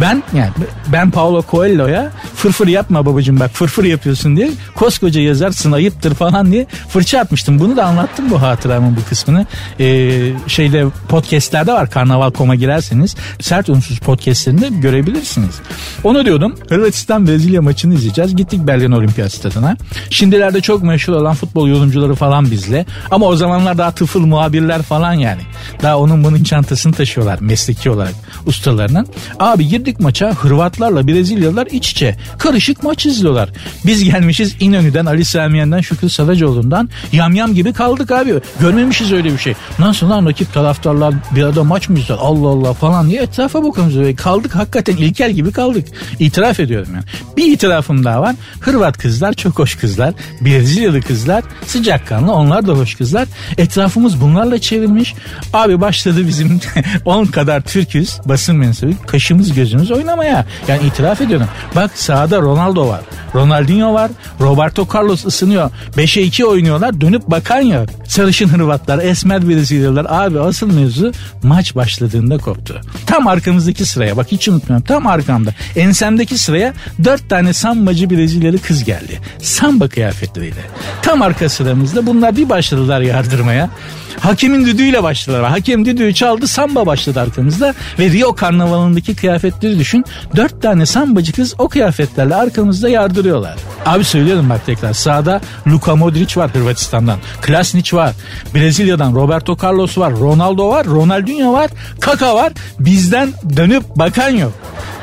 Ben 0.00 0.22
yani 0.34 0.50
ben 0.92 1.10
Paulo 1.10 1.44
Coelho'ya 1.50 2.12
fırfır 2.34 2.66
yapma 2.68 3.06
babacığım 3.06 3.40
bak 3.40 3.50
fırfır 3.50 3.84
yapıyorsun 3.84 4.36
diye 4.36 4.50
koskoca 4.74 5.20
yazarsın 5.20 5.72
ayıptır 5.72 6.14
falan 6.14 6.52
diye 6.52 6.66
fırça 6.88 7.20
atmıştım. 7.20 7.58
Bunu 7.58 7.76
da 7.76 7.84
anlattım 7.84 8.30
bu 8.30 8.42
hatıramın 8.42 8.96
bu 8.96 9.08
kısmını. 9.08 9.46
Ee, 9.80 10.32
şeyde 10.46 10.86
podcastlerde 11.08 11.72
var 11.72 11.90
Karnaval 11.90 12.30
Koma 12.30 12.54
girerseniz 12.54 13.16
sert 13.40 13.68
unsuz 13.68 13.98
podcastlerinde 13.98 14.68
görebilirsiniz. 14.68 15.60
Onu 16.04 16.24
diyordum 16.24 16.54
Hırvatistan 16.68 17.26
Brezilya 17.26 17.62
maçını 17.62 17.94
izleyeceğiz. 17.94 18.36
Gittik 18.36 18.66
Berlin 18.66 18.92
Olimpiyat 18.92 19.32
Stadı'na. 19.32 19.76
Şimdilerde 20.10 20.60
çok 20.60 20.82
meşhur 20.82 21.12
olan 21.12 21.34
futbol 21.34 21.68
yorumcuları 21.68 22.14
falan 22.14 22.50
bizle. 22.50 22.86
Ama 23.10 23.26
o 23.26 23.36
zamanlar 23.36 23.78
daha 23.78 23.90
tıfıl 23.90 24.26
muhabirler 24.26 24.82
falan 24.82 25.12
yani. 25.12 25.42
Daha 25.82 25.98
onun 25.98 26.24
bunun 26.24 26.42
çantasını 26.42 26.92
taşıyorlar 26.92 27.38
mesleki 27.40 27.90
olarak 27.90 28.14
ustalarının. 28.46 29.06
Abi 29.38 29.68
gir 29.68 29.85
girdik 29.86 30.00
maça 30.00 30.34
Hırvatlarla 30.34 31.08
Brezilyalılar 31.08 31.66
iç 31.66 31.90
içe. 31.90 32.16
Karışık 32.38 32.82
maç 32.82 33.06
izliyorlar. 33.06 33.48
Biz 33.86 34.04
gelmişiz 34.04 34.56
İnönü'den 34.60 35.06
Ali 35.06 35.24
Samiyen'den 35.24 35.80
Şükrü 35.80 36.10
Saracoğlu'ndan 36.10 36.88
yamyam 37.12 37.54
gibi 37.54 37.72
kaldık 37.72 38.10
abi. 38.10 38.34
Görmemişiz 38.60 39.12
öyle 39.12 39.32
bir 39.32 39.38
şey. 39.38 39.54
Nasıl 39.78 40.10
lan 40.10 40.26
rakip 40.26 40.52
taraftarlar 40.54 41.14
bir 41.34 41.42
arada 41.42 41.64
maç 41.64 41.88
mı 41.88 41.98
izler 41.98 42.16
Allah 42.20 42.48
Allah 42.48 42.72
falan 42.72 43.10
diye 43.10 43.22
etrafa 43.22 43.64
bakıyoruz. 43.64 44.16
Kaldık 44.16 44.54
hakikaten 44.54 44.96
ilkel 44.96 45.32
gibi 45.32 45.52
kaldık. 45.52 45.88
İtiraf 46.18 46.60
ediyorum 46.60 46.88
yani. 46.94 47.04
Bir 47.36 47.52
itirafım 47.52 48.04
daha 48.04 48.22
var. 48.22 48.34
Hırvat 48.60 48.98
kızlar 48.98 49.32
çok 49.32 49.58
hoş 49.58 49.74
kızlar. 49.74 50.14
Brezilyalı 50.40 51.00
kızlar 51.00 51.44
sıcakkanlı 51.66 52.32
onlar 52.32 52.66
da 52.66 52.72
hoş 52.72 52.94
kızlar. 52.94 53.28
Etrafımız 53.58 54.20
bunlarla 54.20 54.58
çevirmiş. 54.58 55.14
Abi 55.52 55.80
başladı 55.80 56.28
bizim 56.28 56.60
10 57.04 57.24
kadar 57.24 57.60
Türküz 57.60 58.20
basın 58.24 58.56
mensubu. 58.56 58.92
Kaşımız 59.06 59.54
gözümüz 59.54 59.75
gözümüz 59.76 59.98
oynamaya. 59.98 60.46
Yani 60.68 60.86
itiraf 60.86 61.20
ediyorum. 61.20 61.46
Bak 61.76 61.90
sağda 61.94 62.40
Ronaldo 62.40 62.88
var. 62.88 63.00
Ronaldinho 63.34 63.94
var. 63.94 64.10
Roberto 64.40 64.86
Carlos 64.94 65.26
ısınıyor. 65.26 65.70
5'e 65.96 66.22
2 66.22 66.46
oynuyorlar. 66.46 67.00
Dönüp 67.00 67.30
bakan 67.30 67.60
yok. 67.60 67.88
Sarışın 68.08 68.48
Hırvatlar, 68.48 68.98
Esmer 68.98 69.48
Brezilyalılar. 69.48 70.06
Abi 70.08 70.40
asıl 70.40 70.72
mevzu 70.72 71.12
maç 71.42 71.76
başladığında 71.76 72.38
koptu. 72.38 72.80
Tam 73.06 73.26
arkamızdaki 73.26 73.84
sıraya 73.84 74.16
bak 74.16 74.26
hiç 74.32 74.48
unutmuyorum. 74.48 74.86
Tam 74.86 75.06
arkamda. 75.06 75.50
Ensemdeki 75.76 76.38
sıraya 76.38 76.74
4 77.04 77.30
tane 77.30 77.52
sambacı 77.52 78.10
Brezilyalı 78.10 78.58
kız 78.58 78.84
geldi. 78.84 79.20
Samba 79.42 79.88
kıyafetleriyle. 79.88 80.60
Tam 81.02 81.22
arka 81.22 81.48
sıramızda 81.48 82.06
bunlar 82.06 82.36
bir 82.36 82.48
başladılar 82.48 83.00
yardırmaya. 83.00 83.70
Hakemin 84.20 84.66
düdüğüyle 84.66 85.02
başladılar. 85.02 85.44
Hakem 85.44 85.84
düdüğü 85.84 86.14
çaldı 86.14 86.46
samba 86.46 86.86
başladı 86.86 87.20
arkamızda 87.20 87.74
ve 87.98 88.10
Rio 88.10 88.34
karnavalındaki 88.34 89.16
kıyafetleri 89.16 89.78
düşün. 89.78 90.04
Dört 90.36 90.62
tane 90.62 90.86
sambacı 90.86 91.32
kız 91.32 91.54
o 91.58 91.68
kıyafetlerle 91.68 92.34
arkamızda 92.34 92.88
yardırıyorlar. 92.88 93.56
Abi 93.86 94.04
söylüyorum 94.04 94.50
bak 94.50 94.66
tekrar 94.66 94.92
sağda 94.92 95.40
Luka 95.66 95.96
Modric 95.96 96.40
var 96.40 96.50
Hırvatistan'dan. 96.54 97.18
Klasnic 97.42 97.96
var. 97.96 98.12
Brezilya'dan 98.54 99.14
Roberto 99.14 99.56
Carlos 99.62 99.98
var. 99.98 100.12
Ronaldo 100.12 100.68
var. 100.68 100.86
Ronaldinho 100.86 101.52
var. 101.52 101.70
Kaka 102.00 102.34
var. 102.34 102.52
Bizden 102.80 103.32
dönüp 103.56 103.82
bakan 103.96 104.30
yok. 104.30 104.52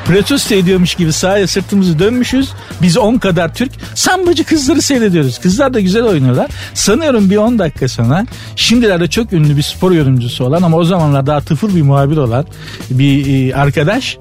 Protesto 0.06 0.56
ediyormuş 0.56 0.96
gibi 0.96 1.14
sahaya 1.14 1.48
sırtımızı 1.48 2.00
dönmüşüz. 2.00 2.50
Biz 2.82 2.98
10 2.98 3.18
kadar 3.18 3.54
Türk 3.54 3.72
sambacı 3.96 4.44
kızları 4.44 4.82
seyrediyoruz. 4.82 5.40
Kızlar 5.40 5.74
da 5.74 5.80
güzel 5.80 6.04
oynuyorlar. 6.04 6.52
Sanıyorum 6.74 7.30
bir 7.30 7.38
10 7.38 7.60
dakika 7.60 7.88
sonra 7.88 8.26
şimdilerde 8.56 9.08
çok 9.08 9.34
ünlü 9.34 9.58
bir 9.58 9.62
spor 9.62 9.92
yorumcusu 9.92 10.46
olan 10.46 10.62
ama 10.62 10.78
o 10.78 10.84
zamanlar 10.84 11.28
daha 11.28 11.42
tıfır 11.42 11.76
bir 11.76 11.82
muhabir 11.82 12.18
olan 12.18 12.46
bir 12.90 13.50
e, 13.50 13.56
arkadaş 13.56 14.18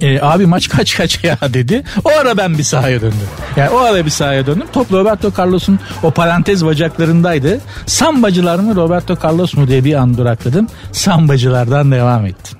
e, 0.00 0.20
abi 0.20 0.46
maç 0.46 0.68
kaç 0.68 0.96
kaç 0.96 1.24
ya 1.24 1.38
dedi. 1.54 1.84
O 2.04 2.08
ara 2.20 2.36
ben 2.36 2.58
bir 2.58 2.62
sahaya 2.62 3.00
döndüm. 3.00 3.28
Yani 3.56 3.70
o 3.70 3.78
ara 3.78 4.04
bir 4.04 4.10
sahaya 4.10 4.46
döndüm. 4.46 4.66
Top 4.72 4.92
Roberto 4.92 5.32
Carlos'un 5.38 5.78
o 6.02 6.10
parantez 6.10 6.64
bacaklarındaydı. 6.64 7.60
Sambacılar 7.86 8.58
mı 8.58 8.76
Roberto 8.76 9.16
Carlos 9.24 9.54
mu 9.54 9.68
diye 9.68 9.84
bir 9.84 9.94
an 9.94 10.16
durakladım. 10.18 10.66
Sambacılardan 10.92 11.92
devam 11.92 12.26
ettim. 12.26 12.58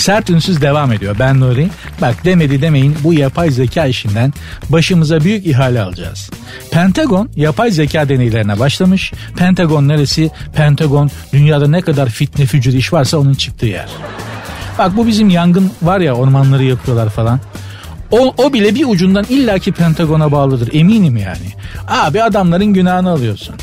Sert 0.00 0.30
ünsüz 0.30 0.60
devam 0.60 0.92
ediyor. 0.92 1.16
Ben 1.18 1.40
Nuri. 1.40 1.68
Bak 2.00 2.24
demedi 2.24 2.62
demeyin 2.62 2.96
bu 3.04 3.14
yapay 3.14 3.50
zeka 3.50 3.86
işinden 3.86 4.32
başımıza 4.68 5.20
büyük 5.20 5.46
ihale 5.46 5.82
alacağız. 5.82 6.30
Pentagon 6.70 7.30
yapay 7.36 7.70
zeka 7.70 8.08
deneylerine 8.08 8.58
başlamış. 8.58 9.12
Pentagon 9.36 9.88
neresi? 9.88 10.30
Pentagon 10.54 11.10
dünyada 11.32 11.68
ne 11.68 11.80
kadar 11.80 12.08
fitne 12.08 12.46
fücür 12.46 12.72
iş 12.72 12.92
varsa 12.92 13.18
onun 13.18 13.34
çıktığı 13.34 13.66
yer. 13.66 13.88
Bak 14.78 14.96
bu 14.96 15.06
bizim 15.06 15.28
yangın 15.28 15.70
var 15.82 16.00
ya 16.00 16.14
ormanları 16.14 16.64
yapıyorlar 16.64 17.08
falan. 17.10 17.40
O, 18.10 18.34
o 18.38 18.52
bile 18.52 18.74
bir 18.74 18.84
ucundan 18.88 19.24
illaki 19.28 19.72
Pentagon'a 19.72 20.32
bağlıdır 20.32 20.74
eminim 20.74 21.16
yani. 21.16 21.52
Abi 21.88 22.22
adamların 22.22 22.74
günahını 22.74 23.10
alıyorsun. 23.10 23.54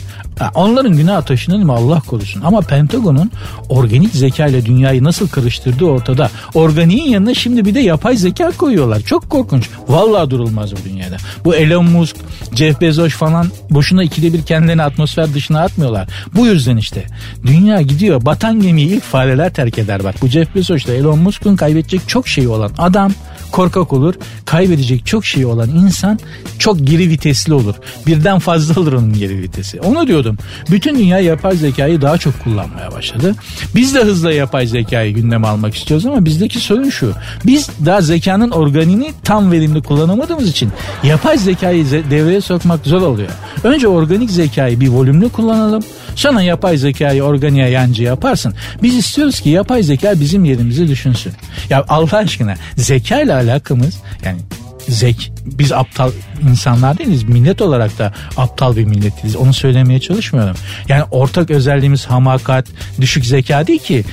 Onların 0.56 0.98
günah 0.98 1.22
taşınır 1.22 1.64
mı 1.64 1.74
Allah 1.74 2.00
korusun. 2.00 2.42
Ama 2.42 2.62
Pentagon'un 2.62 3.32
organik 3.70 4.14
zeka 4.14 4.48
ile 4.48 4.66
dünyayı 4.66 5.04
nasıl 5.04 5.28
karıştırdığı 5.28 5.86
ortada. 5.86 6.30
Organiğin 6.54 7.10
yanına 7.10 7.34
şimdi 7.34 7.66
bir 7.66 7.76
de 7.76 7.80
yapay 7.80 8.16
zeka 8.18 8.52
koyuyorlar. 8.52 9.00
Çok 9.00 9.30
korkunç. 9.30 9.70
Vallahi 9.88 10.30
durulmaz 10.30 10.72
bu 10.72 10.90
dünyada. 10.90 11.18
Bu 11.46 11.56
Elon 11.56 11.86
Musk, 11.86 12.16
Jeff 12.56 12.82
Bezos 12.82 13.14
falan 13.14 13.48
boşuna 13.70 14.04
ikide 14.04 14.34
bir 14.34 14.42
kendilerini 14.42 14.84
atmosfer 14.84 15.34
dışına 15.34 15.62
atmıyorlar. 15.62 16.08
Bu 16.36 16.46
yüzden 16.48 16.78
işte. 16.78 17.06
Dünya 17.46 17.82
gidiyor. 17.82 18.26
Batan 18.26 18.62
gemiyi 18.62 18.88
ilk 18.88 19.04
fareler 19.04 19.54
terk 19.54 19.78
eder 19.78 20.04
bak. 20.04 20.16
Bu 20.22 20.28
Jeff 20.28 20.56
Bezos 20.56 20.86
ile 20.86 20.96
Elon 20.96 21.20
Musk'un 21.20 21.56
kaybedecek 21.56 22.02
çok 22.08 22.28
şeyi 22.28 22.48
olan 22.48 22.72
adam 22.78 23.12
korkak 23.52 23.94
olur. 23.94 24.14
Kaybedecek 24.46 25.06
çok 25.06 25.26
şey 25.26 25.46
olan 25.46 25.70
insan 25.70 26.20
çok 26.60 26.88
geri 26.88 27.10
vitesli 27.10 27.54
olur. 27.54 27.76
Birden 28.08 28.40
fazla 28.40 28.82
olur 28.82 28.94
onun 28.94 29.14
geri 29.14 29.42
vitesi. 29.42 29.82
Onu 29.82 30.08
diyordum. 30.08 30.38
Bütün 30.72 31.00
dünya 31.00 31.20
yapay 31.20 31.56
zekayı 31.56 32.02
daha 32.02 32.18
çok 32.18 32.44
kullanmaya 32.44 32.92
başladı. 32.92 33.36
Biz 33.76 33.96
de 33.96 34.04
hızla 34.04 34.32
yapay 34.32 34.68
zekayı 34.68 35.14
gündeme 35.14 35.48
almak 35.48 35.76
istiyoruz 35.76 36.06
ama 36.06 36.26
bizdeki 36.26 36.60
sorun 36.60 36.90
şu. 36.90 37.14
Biz 37.46 37.70
daha 37.86 38.02
zekanın 38.02 38.52
organiğini 38.52 39.14
tam 39.24 39.52
verimli 39.52 39.82
kullanamadığımız 39.82 40.50
için 40.50 40.72
yapay 41.04 41.38
zekayı 41.38 41.86
devreye 41.92 42.42
sokmak 42.42 42.86
zor 42.86 43.02
oluyor. 43.02 43.30
Önce 43.64 43.88
organik 43.88 44.32
zekayı 44.32 44.80
bir 44.80 44.88
volümlü 44.88 45.30
kullanalım. 45.30 45.84
Sonra 46.16 46.42
yapay 46.42 46.78
zekayı 46.78 47.24
organiğe 47.24 47.70
yancı 47.70 48.04
yaparsın. 48.04 48.54
Biz 48.84 48.96
istiyoruz 48.96 49.40
ki 49.40 49.50
yapay 49.50 49.84
zeka 49.84 50.20
bizim 50.20 50.46
yerimizi 50.46 50.88
düşünsün. 50.88 51.34
Ya 51.70 51.86
Allah 51.90 52.18
aşkına 52.18 52.56
zeka 52.76 53.22
ile 53.22 53.34
alakamız 53.38 53.98
yani 54.24 54.40
zek 54.88 55.32
biz 55.46 55.72
aptal 55.72 56.12
insanlar 56.50 56.98
değiliz. 56.98 57.24
Millet 57.24 57.62
olarak 57.62 58.00
da 58.00 58.14
aptal 58.38 58.76
bir 58.76 58.86
milletiz. 58.86 59.36
Onu 59.36 59.54
söylemeye 59.54 60.00
çalışmıyorum. 60.00 60.56
Yani 60.88 61.04
ortak 61.12 61.52
özelliğimiz 61.52 62.06
hamakat, 62.06 62.66
düşük 63.02 63.26
zeka 63.26 63.68
değil 63.68 63.80
ki. 63.80 64.04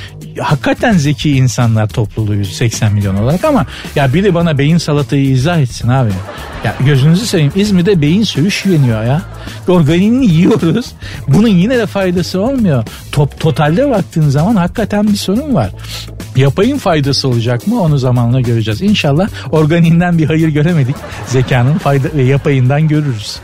Hakikaten 0.41 0.93
zeki 0.93 1.37
insanlar 1.37 1.89
topluluğuyuz 1.89 2.53
80 2.53 2.93
milyon 2.93 3.15
olarak 3.15 3.45
ama 3.45 3.67
ya 3.97 4.15
biri 4.15 4.35
bana 4.35 4.59
beyin 4.59 4.79
salatayı 4.79 5.31
izah 5.31 5.59
etsin 5.59 5.89
abi. 5.89 6.11
Ya 6.65 6.75
gözünüzü 6.81 7.27
seveyim 7.27 7.53
İzmir'de 7.55 8.01
beyin 8.01 8.23
söğüş 8.23 8.67
yeniyor 8.67 9.05
ya. 9.05 9.23
Organiğini 9.69 10.27
yiyoruz. 10.27 10.87
Bunun 11.29 11.49
yine 11.49 11.79
de 11.79 11.87
faydası 11.87 12.41
olmuyor. 12.41 12.85
Top, 13.13 13.41
totalde 13.41 13.91
baktığın 13.91 14.29
zaman 14.29 14.57
hakikaten 14.57 15.09
bir 15.09 15.17
sorun 15.17 15.55
var. 15.55 15.71
Yapayın 16.37 16.79
faydası 16.79 17.29
olacak 17.29 17.67
mı 17.67 17.81
onu 17.81 17.99
zamanla 17.99 18.41
göreceğiz. 18.41 18.83
İnşallah 18.83 19.29
organiğinden 19.51 20.19
bir 20.19 20.27
hayır 20.27 20.49
göremedik. 20.65 20.97
Zekanın 21.27 21.79
fayda 21.79 22.09
ve 22.15 22.23
yapayından 22.23 22.89
görürüz. 22.89 23.41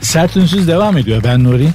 Sert 0.00 0.36
Ünsüz 0.36 0.68
devam 0.68 0.98
ediyor. 0.98 1.22
Ben 1.24 1.44
Nuri. 1.44 1.68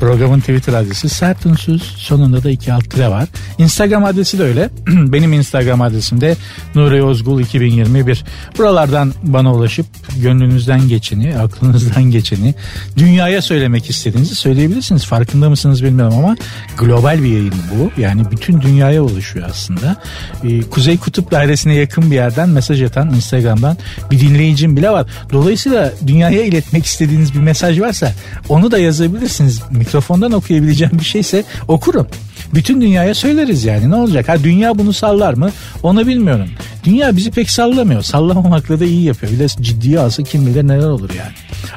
Programın 0.00 0.40
Twitter 0.40 0.72
adresi 0.72 1.08
sert 1.08 1.46
unsuz 1.46 1.82
sonunda 1.82 2.42
da 2.42 2.50
iki 2.50 2.72
alt 2.72 2.90
tire 2.90 3.08
var. 3.08 3.28
Instagram 3.58 4.04
adresi 4.04 4.38
de 4.38 4.42
öyle. 4.42 4.70
Benim 4.88 5.32
Instagram 5.32 5.80
adresim 5.80 6.20
de 6.20 6.36
Nuri 6.74 7.02
Ozgul 7.02 7.40
2021. 7.40 8.24
Buralardan 8.58 9.12
bana 9.22 9.54
ulaşıp 9.54 9.86
gönlünüzden 10.22 10.88
geçeni, 10.88 11.38
aklınızdan 11.38 12.02
geçeni, 12.10 12.54
dünyaya 12.96 13.42
söylemek 13.42 13.90
istediğinizi 13.90 14.34
söyleyebilirsiniz. 14.34 15.04
Farkında 15.04 15.50
mısınız 15.50 15.84
bilmiyorum 15.84 16.14
ama 16.18 16.36
global 16.78 17.22
bir 17.22 17.28
yayın 17.28 17.54
bu. 17.74 18.00
Yani 18.00 18.30
bütün 18.30 18.60
dünyaya 18.60 19.02
ulaşıyor 19.02 19.48
aslında. 19.50 19.96
Ee, 20.44 20.60
Kuzey 20.60 20.98
Kutup 20.98 21.30
Dairesi'ne 21.30 21.74
yakın 21.74 22.10
bir 22.10 22.16
yerden 22.16 22.48
mesaj 22.48 22.82
atan 22.82 23.14
Instagram'dan 23.14 23.76
bir 24.10 24.20
dinleyicim 24.20 24.76
bile 24.76 24.90
var. 24.90 25.06
Dolayısıyla 25.32 25.92
dünyaya 26.06 26.44
iletmek 26.44 26.86
istediğiniz 26.86 27.34
bir 27.34 27.40
mesaj 27.40 27.80
varsa 27.80 28.12
onu 28.48 28.70
da 28.70 28.78
yazabilirsiniz 28.78 29.62
mikrofondan 29.90 30.32
okuyabileceğim 30.32 30.98
bir 30.98 31.04
şeyse 31.04 31.44
okurum. 31.68 32.06
Bütün 32.54 32.80
dünyaya 32.80 33.14
söyleriz 33.14 33.64
yani 33.64 33.90
ne 33.90 33.94
olacak? 33.94 34.28
Ha 34.28 34.44
dünya 34.44 34.78
bunu 34.78 34.92
sallar 34.92 35.34
mı? 35.34 35.50
Onu 35.82 36.06
bilmiyorum. 36.06 36.48
Dünya 36.84 37.16
bizi 37.16 37.30
pek 37.30 37.50
sallamıyor. 37.50 38.02
Sallamamakla 38.02 38.80
da 38.80 38.84
iyi 38.84 39.02
yapıyor. 39.04 39.32
Bile 39.32 39.48
ciddiye 39.48 40.00
alsa 40.00 40.22
kim 40.22 40.46
bilir 40.46 40.68
neler 40.68 40.88
olur 40.88 41.10
yani. 41.18 41.32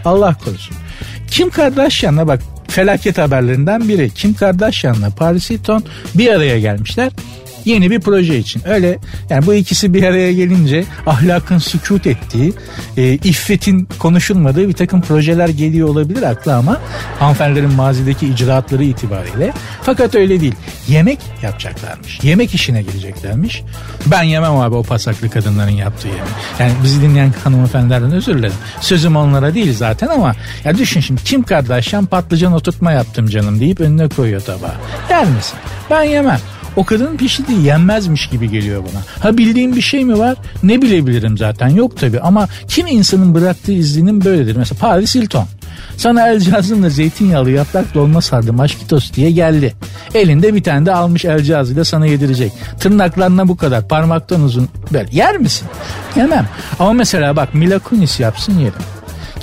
Allah 0.05 0.36
korusun. 0.46 0.75
Kim 1.27 1.50
Kardashian'la 1.50 2.27
bak 2.27 2.41
felaket 2.67 3.17
haberlerinden 3.17 3.89
biri. 3.89 4.10
Kim 4.10 4.34
Kardashian'la 4.34 5.10
Paris 5.10 5.50
Hilton 5.50 5.84
bir 6.15 6.29
araya 6.29 6.60
gelmişler 6.60 7.12
yeni 7.65 7.91
bir 7.91 8.00
proje 8.00 8.38
için. 8.38 8.62
Öyle 8.65 9.00
yani 9.29 9.46
bu 9.46 9.53
ikisi 9.53 9.93
bir 9.93 10.03
araya 10.03 10.34
gelince 10.34 10.86
ahlakın 11.05 11.58
sükut 11.58 12.08
ettiği, 12.08 12.53
e, 12.98 13.13
iffetin 13.13 13.88
konuşulmadığı 14.00 14.67
bir 14.67 14.74
takım 14.74 15.01
projeler 15.01 15.50
geliyor 15.50 15.88
olabilir 15.88 16.24
akla 16.24 16.55
ama 16.55 16.82
hanımefendilerin 17.20 17.74
mazideki 17.74 18.27
icraatları 18.27 18.84
itibariyle. 18.84 19.53
Fakat 19.82 20.15
öyle 20.15 20.41
değil. 20.41 20.55
Yemek 20.88 21.20
yapacaklarmış. 21.41 22.24
Yemek 22.24 22.55
işine 22.55 22.82
gireceklermiş. 22.82 23.63
Ben 24.05 24.24
yemem 24.24 24.55
abi 24.55 24.75
o 24.75 24.84
pasaklı 24.84 25.29
kadınların 25.29 25.72
yaptığı 25.72 26.08
yemek. 26.08 26.24
Yani 26.60 26.72
bizi 26.84 27.01
dinleyen 27.01 27.34
hanımefendilerden 27.43 28.12
özür 28.12 28.38
dilerim. 28.38 28.55
Sözüm 28.82 29.15
onlara 29.15 29.53
değil 29.53 29.74
zaten 29.74 30.08
ama 30.08 30.36
ya 30.63 30.77
düşün 30.77 31.00
şimdi 31.00 31.24
Kim 31.24 31.43
Kardashian 31.43 32.05
patlıcan 32.05 32.53
oturtma 32.53 32.91
yaptım 32.91 33.27
canım 33.27 33.60
deyip 33.60 33.82
önüne 33.82 34.10
koyuyor 34.10 34.41
tabağa. 34.41 34.75
Yer 35.10 35.25
misin? 35.25 35.58
Ben 35.89 36.03
yemem. 36.03 36.39
O 36.75 36.84
kadının 36.84 37.18
pişirdiği 37.18 37.65
yenmezmiş 37.65 38.27
gibi 38.27 38.50
geliyor 38.51 38.84
bana. 38.84 39.01
Ha 39.20 39.38
bildiğim 39.38 39.75
bir 39.75 39.82
şey 39.82 40.06
mi 40.06 40.20
var? 40.20 40.36
Ne 40.63 40.82
bilebilirim 40.82 41.38
zaten 41.38 41.68
yok 41.68 41.98
tabi 41.98 42.20
ama 42.20 42.48
kim 42.68 42.88
insanın 42.88 43.36
bıraktığı 43.36 43.72
izlenim 43.72 44.25
böyledir. 44.25 44.56
Mesela 44.56 44.80
Paris 44.80 45.15
Hilton. 45.15 45.46
Sana 45.98 46.27
el 46.27 46.39
cihazınla 46.39 46.89
zeytinyağlı 46.89 47.51
yaprak 47.51 47.94
dolma 47.94 48.22
sardı 48.22 48.53
maşkitos 48.53 49.13
diye 49.13 49.32
geldi. 49.32 49.74
Elinde 50.13 50.53
bir 50.56 50.63
tane 50.63 50.86
de 50.86 50.94
almış 50.94 51.25
el 51.25 51.44
cihazıyla 51.44 51.86
sana 51.86 52.06
yedirecek. 52.06 52.51
Tırnaklarına 52.80 53.48
bu 53.48 53.58
kadar 53.58 53.88
parmaktan 53.88 54.42
uzun. 54.42 54.70
Böyle 54.94 55.10
yer 55.12 55.38
misin? 55.38 55.68
Yemem. 56.15 56.48
Ama 56.80 56.94
mesela 56.94 57.36
bak 57.36 57.53
Mila 57.53 57.80
Kunis 57.80 58.20
yapsın 58.20 58.60
yerim. 58.60 58.74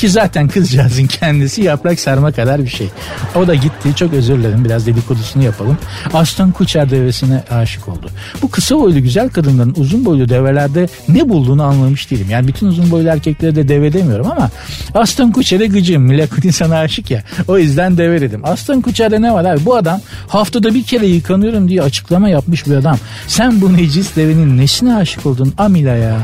Ki 0.00 0.09
zaten 0.09 0.49
kızcağızın 0.49 1.07
kendisi 1.07 1.62
yaprak 1.62 2.00
sarma 2.00 2.33
kadar 2.33 2.62
bir 2.64 2.69
şey. 2.69 2.88
O 3.35 3.47
da 3.47 3.54
gitti 3.54 3.95
çok 3.97 4.12
özür 4.12 4.38
dilerim 4.38 4.64
biraz 4.64 4.87
dedikodusunu 4.87 5.45
yapalım. 5.45 5.78
Aston 6.12 6.50
Kutcher 6.50 6.90
devesine 6.90 7.45
aşık 7.50 7.88
oldu. 7.88 8.11
Bu 8.42 8.50
kısa 8.50 8.76
boylu 8.76 9.02
güzel 9.02 9.28
kadınların 9.28 9.75
uzun 9.76 10.04
boylu 10.04 10.28
develerde 10.28 10.88
ne 11.09 11.28
bulduğunu 11.28 11.62
anlamış 11.62 12.11
değilim. 12.11 12.26
Yani 12.30 12.49
bütün 12.49 12.66
uzun 12.66 12.90
boylu 12.90 13.09
erkekleri 13.09 13.57
de 13.57 13.69
deve 13.69 13.92
demiyorum 13.92 14.26
ama 14.30 14.50
Aston 14.95 15.33
Kutcher'e 15.33 15.66
gıcım. 15.66 16.02
Mila 16.02 16.26
sana 16.52 16.78
aşık 16.78 17.11
ya. 17.11 17.23
O 17.49 17.59
yüzden 17.59 17.97
deve 17.97 18.21
dedim. 18.21 18.40
Aston 18.45 18.80
Kutcher'de 18.80 19.23
ne 19.23 19.33
var 19.33 19.45
abi? 19.45 19.64
Bu 19.64 19.76
adam 19.76 20.00
haftada 20.28 20.75
bir 20.75 20.83
kere 20.83 21.07
yıkanıyorum 21.07 21.69
diye 21.69 21.83
açıklama 21.83 22.28
yapmış 22.28 22.66
bir 22.66 22.75
adam. 22.75 22.99
Sen 23.26 23.61
bu 23.61 23.76
necis 23.76 24.16
devenin 24.16 24.59
nesine 24.59 24.95
aşık 24.95 25.26
oldun 25.26 25.54
Amila 25.59 25.97
ya? 25.97 26.16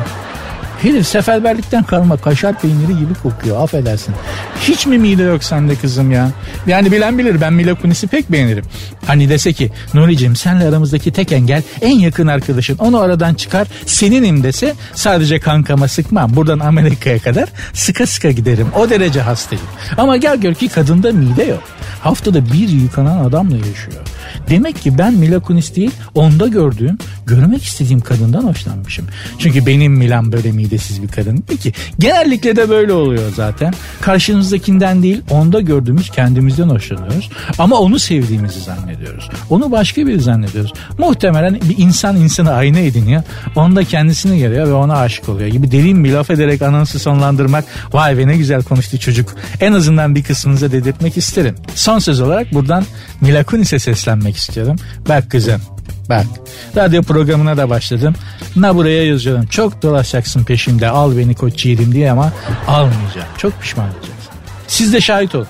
Herif 0.82 1.06
seferberlikten 1.06 1.82
kalma 1.82 2.16
kaşar 2.16 2.60
peyniri 2.60 2.98
gibi 2.98 3.14
kokuyor 3.22 3.62
affedersin. 3.62 4.14
Hiç 4.60 4.86
mi 4.86 4.98
mide 4.98 5.22
yok 5.22 5.44
sende 5.44 5.74
kızım 5.76 6.10
ya? 6.10 6.30
Yani 6.66 6.92
bilen 6.92 7.18
bilir 7.18 7.40
ben 7.40 7.52
Mila 7.52 7.74
Kunis'i 7.74 8.06
pek 8.06 8.32
beğenirim. 8.32 8.64
Hani 9.06 9.28
dese 9.28 9.52
ki 9.52 9.72
Nuri'cim 9.94 10.36
senle 10.36 10.68
aramızdaki 10.68 11.12
tek 11.12 11.32
engel 11.32 11.62
en 11.80 11.98
yakın 11.98 12.26
arkadaşın 12.26 12.78
onu 12.78 13.00
aradan 13.00 13.34
çıkar 13.34 13.68
seninim 13.86 14.42
dese 14.42 14.74
sadece 14.94 15.40
kankama 15.40 15.88
sıkmam. 15.88 16.36
Buradan 16.36 16.58
Amerika'ya 16.58 17.18
kadar 17.18 17.48
sıka 17.72 18.06
sıka 18.06 18.30
giderim. 18.30 18.68
O 18.76 18.90
derece 18.90 19.20
hastayım. 19.20 19.64
Ama 19.96 20.16
gel 20.16 20.36
gör 20.36 20.54
ki 20.54 20.68
kadında 20.68 21.12
mide 21.12 21.44
yok. 21.44 21.62
Haftada 22.02 22.46
bir 22.52 22.68
yıkanan 22.68 23.24
adamla 23.24 23.56
yaşıyor. 23.56 24.02
Demek 24.50 24.82
ki 24.82 24.98
ben 24.98 25.14
Mila 25.14 25.40
Kunis 25.40 25.76
değil 25.76 25.90
onda 26.14 26.46
gördüğüm, 26.46 26.98
görmek 27.26 27.62
istediğim 27.62 28.00
kadından 28.00 28.42
hoşlanmışım. 28.42 29.06
Çünkü 29.38 29.66
benim 29.66 29.92
Milan 29.92 30.32
böyle 30.32 30.52
midesiz 30.52 31.02
bir 31.02 31.08
kadın. 31.08 31.44
Peki 31.48 31.72
genellikle 31.98 32.56
de 32.56 32.68
böyle 32.68 32.92
oluyor 32.92 33.32
zaten. 33.36 33.74
Karşımızdakinden 34.00 35.02
değil 35.02 35.22
onda 35.30 35.60
gördüğümüz 35.60 36.10
kendimizden 36.10 36.68
hoşlanıyoruz. 36.68 37.30
Ama 37.58 37.76
onu 37.76 37.98
sevdiğimizi 37.98 38.60
zannediyoruz. 38.60 39.30
Onu 39.50 39.72
başka 39.72 40.06
biri 40.06 40.20
zannediyoruz. 40.20 40.72
Muhtemelen 40.98 41.54
bir 41.68 41.78
insan 41.78 42.16
insanı 42.16 42.52
ayna 42.52 42.78
ediniyor. 42.78 43.22
Onda 43.56 43.84
kendisini 43.84 44.38
görüyor 44.38 44.68
ve 44.68 44.72
ona 44.72 44.96
aşık 44.96 45.28
oluyor 45.28 45.48
gibi 45.48 45.70
derin 45.70 46.04
bir 46.04 46.12
laf 46.12 46.30
ederek 46.30 46.62
anonsu 46.62 46.98
sonlandırmak 46.98 47.64
vay 47.92 48.18
be 48.18 48.26
ne 48.26 48.36
güzel 48.36 48.62
konuştu 48.62 48.98
çocuk. 48.98 49.34
En 49.60 49.72
azından 49.72 50.14
bir 50.14 50.22
kısmınıza 50.22 50.72
dedirtmek 50.72 51.16
isterim. 51.16 51.54
Son 51.74 51.98
söz 51.98 52.20
olarak 52.20 52.52
buradan 52.52 52.84
Mila 53.20 53.44
Kunis'e 53.44 53.78
seslenmek 53.78 54.35
istiyorum. 54.36 54.76
Bak 55.08 55.30
kızım 55.30 55.60
Bak 56.08 56.26
radyo 56.76 57.02
programına 57.02 57.56
da 57.56 57.70
başladım. 57.70 58.14
Na 58.56 58.76
buraya 58.76 59.06
yazıyorum. 59.06 59.46
Çok 59.46 59.82
dolaşacaksın 59.82 60.44
peşimde 60.44 60.88
al 60.88 61.16
beni 61.16 61.34
koç 61.34 61.66
yiğidim 61.66 61.92
diye 61.92 62.10
ama 62.10 62.32
almayacağım. 62.68 63.28
Çok 63.38 63.60
pişman 63.60 63.86
olacaksın. 63.86 64.32
Siz 64.68 64.92
de 64.92 65.00
şahit 65.00 65.34
olun. 65.34 65.46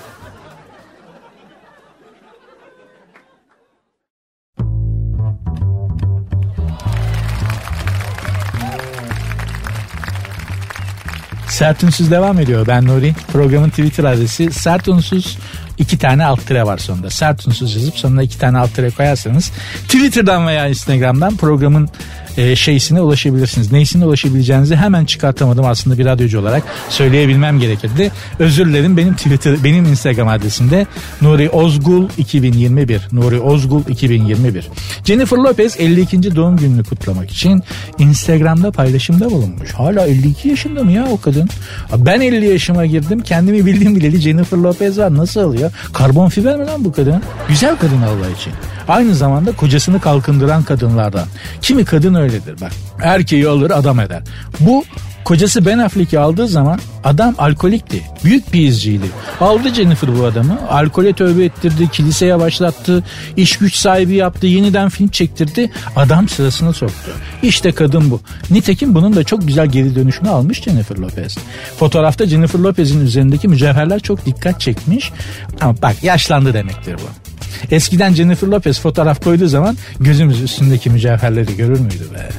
Sert 11.49 11.83
Unsuz 11.83 12.11
devam 12.11 12.39
ediyor. 12.39 12.67
Ben 12.67 12.85
Nuri. 12.85 13.15
Programın 13.33 13.69
Twitter 13.69 14.03
adresi 14.03 14.51
Sert 14.51 14.87
Unsuz 14.87 15.37
iki 15.77 15.97
tane 15.97 16.25
alt 16.25 16.47
tire 16.47 16.65
var 16.65 16.77
sonunda. 16.77 17.09
Sert 17.09 17.47
Unsuz 17.47 17.75
yazıp 17.75 17.97
sonuna 17.97 18.23
iki 18.23 18.39
tane 18.39 18.57
alt 18.57 18.75
tire 18.75 18.89
koyarsanız 18.89 19.51
Twitter'dan 19.87 20.47
veya 20.47 20.67
Instagram'dan 20.67 21.37
programın 21.37 21.89
e, 22.37 22.55
şeysine 22.55 23.01
ulaşabilirsiniz. 23.01 23.71
Neyisine 23.71 24.05
ulaşabileceğinizi 24.05 24.75
hemen 24.75 25.05
çıkartamadım 25.05 25.65
aslında 25.65 25.97
bir 25.97 26.05
radyocu 26.05 26.39
olarak 26.39 26.63
söyleyebilmem 26.89 27.59
gerekirdi. 27.59 28.11
Özür 28.39 28.65
dilerim 28.65 28.97
benim 28.97 29.15
Twitter 29.15 29.63
benim 29.63 29.85
Instagram 29.85 30.27
adresimde 30.27 30.87
Nuri 31.21 31.49
Ozgul 31.49 32.09
2021 32.17 33.07
Nuri 33.11 33.39
Ozgul 33.39 33.81
2021 33.87 34.69
Jennifer 35.05 35.37
Lopez 35.37 35.79
52. 35.79 36.35
doğum 36.35 36.57
gününü 36.57 36.83
kutlamak 36.83 37.31
için 37.31 37.63
Instagram'da 37.99 38.71
paylaşımda 38.71 39.31
bulunmuş. 39.31 39.73
Hala 39.73 40.07
52 40.07 40.47
yaşında 40.47 40.83
mı 40.83 40.91
ya 40.91 41.07
o 41.11 41.21
kadın? 41.21 41.49
Ben 41.97 42.21
50 42.21 42.45
yaşıma 42.45 42.85
girdim 42.85 43.21
kendimi 43.21 43.65
bildiğim 43.65 43.95
bileli 43.95 44.17
Jennifer 44.21 44.57
Lopez 44.57 44.97
var 44.97 45.17
nasıl 45.17 45.41
alıyor? 45.41 45.71
Karbon 45.93 46.29
fiber 46.29 46.57
mi 46.57 46.65
lan 46.65 46.85
bu 46.85 46.91
kadın? 46.91 47.21
Güzel 47.49 47.75
kadın 47.75 48.01
Allah 48.01 48.29
için. 48.39 48.53
Aynı 48.87 49.15
zamanda 49.15 49.51
kocasını 49.51 50.01
kalkındıran 50.01 50.63
kadınlardan. 50.63 51.27
Kimi 51.61 51.85
kadın 51.85 52.13
öyledir 52.13 52.61
bak. 52.61 52.71
Erkeği 53.01 53.47
alır 53.47 53.71
adam 53.71 53.99
eder. 53.99 54.21
Bu 54.59 54.83
Kocası 55.27 55.65
Ben 55.65 55.77
Affleck'i 55.77 56.19
aldığı 56.19 56.47
zaman 56.47 56.79
adam 57.03 57.35
alkolikti. 57.37 58.01
Büyük 58.23 58.53
bir 58.53 58.67
izciydi. 58.67 59.05
Aldı 59.41 59.73
Jennifer 59.73 60.19
bu 60.19 60.25
adamı. 60.25 60.59
Alkole 60.69 61.13
tövbe 61.13 61.45
ettirdi. 61.45 61.91
Kiliseye 61.91 62.39
başlattı. 62.39 63.03
iş 63.37 63.57
güç 63.57 63.75
sahibi 63.75 64.15
yaptı. 64.15 64.47
Yeniden 64.47 64.89
film 64.89 65.07
çektirdi. 65.07 65.71
Adam 65.95 66.29
sırasına 66.29 66.73
soktu. 66.73 67.11
İşte 67.43 67.71
kadın 67.71 68.11
bu. 68.11 68.21
Nitekim 68.49 68.95
bunun 68.95 69.15
da 69.15 69.23
çok 69.23 69.47
güzel 69.47 69.67
geri 69.67 69.95
dönüşünü 69.95 70.29
almış 70.29 70.61
Jennifer 70.61 70.97
Lopez. 70.97 71.37
Fotoğrafta 71.79 72.25
Jennifer 72.25 72.59
Lopez'in 72.59 73.05
üzerindeki 73.05 73.47
mücevherler 73.47 73.99
çok 73.99 74.25
dikkat 74.25 74.61
çekmiş. 74.61 75.11
Ama 75.61 75.75
bak 75.81 76.03
yaşlandı 76.03 76.53
demektir 76.53 76.95
bu. 76.95 77.26
Eskiden 77.71 78.13
Jennifer 78.13 78.47
Lopez 78.47 78.79
fotoğraf 78.79 79.23
koyduğu 79.23 79.47
zaman 79.47 79.77
gözümüz 79.99 80.41
üstündeki 80.41 80.89
mücevherleri 80.89 81.57
görür 81.57 81.79
müydü 81.79 82.13
be? 82.13 82.29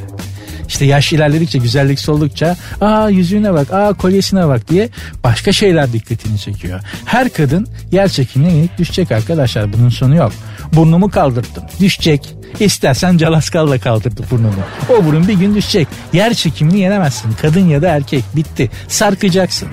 İşte 0.68 0.84
yaş 0.84 1.12
ilerledikçe 1.12 1.58
güzellik 1.58 2.00
soldukça 2.00 2.56
aa 2.80 3.08
yüzüğüne 3.08 3.52
bak 3.52 3.72
aa 3.72 3.92
kolyesine 3.92 4.48
bak 4.48 4.68
diye 4.68 4.88
başka 5.24 5.52
şeyler 5.52 5.92
dikkatini 5.92 6.38
çekiyor. 6.38 6.80
Her 7.04 7.28
kadın 7.28 7.66
yer 7.92 8.08
çekimine 8.08 8.52
yenik 8.52 8.78
düşecek 8.78 9.12
arkadaşlar 9.12 9.72
bunun 9.72 9.88
sonu 9.88 10.16
yok. 10.16 10.32
Burnumu 10.72 11.10
kaldırttım 11.10 11.64
düşecek. 11.80 12.34
İstersen 12.60 13.18
calaskalla 13.18 13.78
kaldırdı 13.78 14.22
burnunu. 14.30 14.52
O 14.98 15.04
burun 15.04 15.28
bir 15.28 15.34
gün 15.34 15.54
düşecek. 15.54 15.88
Yer 16.12 16.34
çekimini 16.34 16.78
yenemezsin. 16.78 17.32
Kadın 17.42 17.68
ya 17.68 17.82
da 17.82 17.88
erkek 17.88 18.24
bitti. 18.36 18.70
Sarkacaksın. 18.88 19.68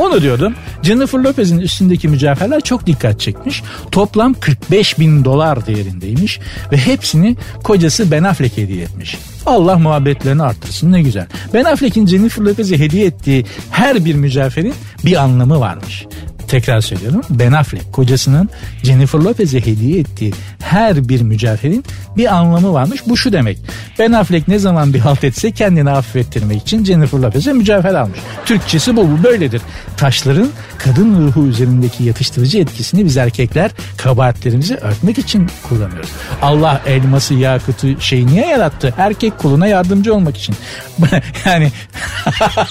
Onu 0.00 0.22
diyordum. 0.22 0.54
Jennifer 0.82 1.18
Lopez'in 1.18 1.58
üstündeki 1.58 2.08
mücevherler 2.08 2.60
çok 2.60 2.86
dikkat 2.86 3.20
çekmiş. 3.20 3.62
Toplam 3.90 4.34
45 4.34 4.98
bin 4.98 5.24
dolar 5.24 5.66
değerindeymiş 5.66 6.40
ve 6.72 6.76
hepsini 6.76 7.36
kocası 7.64 8.10
Ben 8.10 8.24
Affleck 8.24 8.56
hediye 8.56 8.82
etmiş. 8.82 9.18
Allah 9.46 9.78
muhabbetlerini 9.78 10.42
arttırsın 10.42 10.92
ne 10.92 11.02
güzel. 11.02 11.26
Ben 11.54 11.64
Affleck'in 11.64 12.06
Jennifer 12.06 12.42
Lopez'e 12.42 12.78
hediye 12.78 13.06
ettiği 13.06 13.46
her 13.70 14.04
bir 14.04 14.14
mücevherin 14.14 14.74
bir 15.04 15.22
anlamı 15.22 15.60
varmış. 15.60 16.06
Tekrar 16.50 16.80
söylüyorum. 16.80 17.22
Ben 17.30 17.52
Affleck 17.52 17.92
kocasının 17.92 18.50
Jennifer 18.82 19.18
Lopez'e 19.18 19.60
hediye 19.60 20.00
ettiği 20.00 20.32
her 20.62 21.08
bir 21.08 21.20
mücevherin 21.20 21.84
bir 22.16 22.34
anlamı 22.34 22.72
varmış. 22.72 23.00
Bu 23.06 23.16
şu 23.16 23.32
demek. 23.32 23.58
Ben 23.98 24.12
Affleck 24.12 24.48
ne 24.48 24.58
zaman 24.58 24.94
bir 24.94 24.98
halt 24.98 25.24
etse 25.24 25.50
kendini 25.50 25.90
affettirmek 25.90 26.62
için 26.62 26.84
Jennifer 26.84 27.18
Lopez'e 27.18 27.52
mücevher 27.52 27.94
almış. 27.94 28.18
Türkçesi 28.44 28.96
bu, 28.96 29.10
bu 29.10 29.24
böyledir. 29.24 29.62
Taşların 29.96 30.48
kadın 30.78 31.26
ruhu 31.26 31.46
üzerindeki 31.46 32.04
yatıştırıcı 32.04 32.58
etkisini 32.58 33.04
biz 33.04 33.16
erkekler 33.16 33.70
kabahatlerimizi 33.96 34.74
örtmek 34.74 35.18
için 35.18 35.50
kullanıyoruz. 35.68 36.10
Allah 36.42 36.80
elması, 36.86 37.34
yakutu 37.34 38.00
şey 38.00 38.26
niye 38.26 38.46
yarattı? 38.46 38.94
Erkek 38.98 39.38
kuluna 39.38 39.66
yardımcı 39.66 40.14
olmak 40.14 40.36
için. 40.36 40.54
yani 41.44 41.72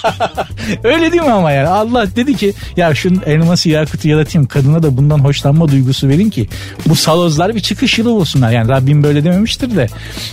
öyle 0.84 1.12
değil 1.12 1.22
mi 1.22 1.32
ama 1.32 1.52
yani 1.52 1.68
Allah 1.68 2.16
dedi 2.16 2.36
ki 2.36 2.52
ya 2.76 2.94
şunun 2.94 3.22
elması 3.26 3.69
yakutu 3.70 4.08
yaratayım 4.08 4.48
kadına 4.48 4.82
da 4.82 4.96
bundan 4.96 5.18
hoşlanma 5.18 5.68
duygusu 5.68 6.08
verin 6.08 6.30
ki 6.30 6.48
bu 6.86 6.94
salozlar 6.96 7.54
bir 7.54 7.60
çıkış 7.60 7.98
yılı 7.98 8.10
olsunlar. 8.10 8.50
Yani 8.50 8.68
Rabbim 8.68 9.02
böyle 9.02 9.24
dememiştir 9.24 9.76
de 9.76 9.86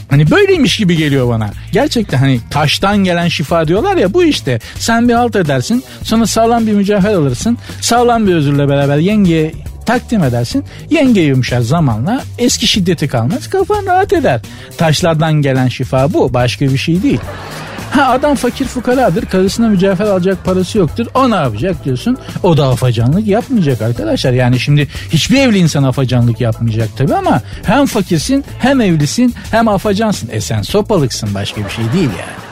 hani 0.10 0.32
böyleymiş 0.32 0.78
gibi 0.78 0.98
geliyor 0.98 1.30
bana. 1.30 1.50
Gerçekten 1.72 2.18
hani 2.18 2.40
taştan 2.50 2.98
gelen 2.98 3.28
şifa 3.28 3.68
diyorlar 3.68 3.98
ya 3.98 4.14
bu 4.14 4.24
işte. 4.24 4.60
Sen 4.80 5.10
bir 5.10 5.14
halt 5.14 5.36
edersin 5.36 5.84
sonra 6.04 6.26
sağlam 6.28 6.68
bir 6.68 6.74
mücevher 6.74 7.14
alırsın. 7.14 7.58
Sağlam 7.82 8.28
bir 8.28 8.36
özürle 8.36 8.70
beraber 8.70 8.98
yengeye 8.98 9.54
takdim 9.86 10.24
edersin. 10.24 10.66
Yenge 10.90 11.22
yumuşar 11.22 11.62
zamanla 11.62 12.24
eski 12.38 12.68
şiddeti 12.68 13.08
kalmaz 13.08 13.50
kafan 13.50 13.86
rahat 13.86 14.14
eder. 14.14 14.42
Taşlardan 14.78 15.34
gelen 15.34 15.68
şifa 15.68 16.14
bu 16.14 16.34
başka 16.34 16.66
bir 16.66 16.78
şey 16.78 17.04
değil. 17.04 17.20
Ha 17.92 18.10
adam 18.10 18.36
fakir 18.36 18.66
fukaradır 18.66 19.26
karısına 19.26 19.68
mücevher 19.68 20.06
alacak 20.06 20.46
parası 20.46 20.78
yoktur 20.78 21.06
o 21.14 21.32
ne 21.32 21.36
yapacak 21.36 21.86
diyorsun. 21.86 22.18
O 22.44 22.58
da 22.58 22.68
afacanlık 22.68 23.28
yapmayacak 23.28 23.82
arkadaşlar. 23.82 24.32
Yani 24.32 24.60
şimdi 24.60 24.88
hiçbir 25.10 25.38
evli 25.38 25.58
insan 25.58 25.84
afacanlık 25.84 26.42
yapmayacak 26.42 26.98
tabi 26.98 27.16
ama 27.16 27.42
hem 27.64 27.86
fakirsin 27.86 28.46
hem 28.60 28.82
evlisin 28.82 29.36
hem 29.52 29.68
afacansın. 29.68 30.30
E 30.32 30.42
sen 30.42 30.62
sopalıksın 30.62 31.30
başka 31.36 31.66
bir 31.66 31.70
şey 31.70 31.86
değil 31.94 32.10
yani. 32.10 32.47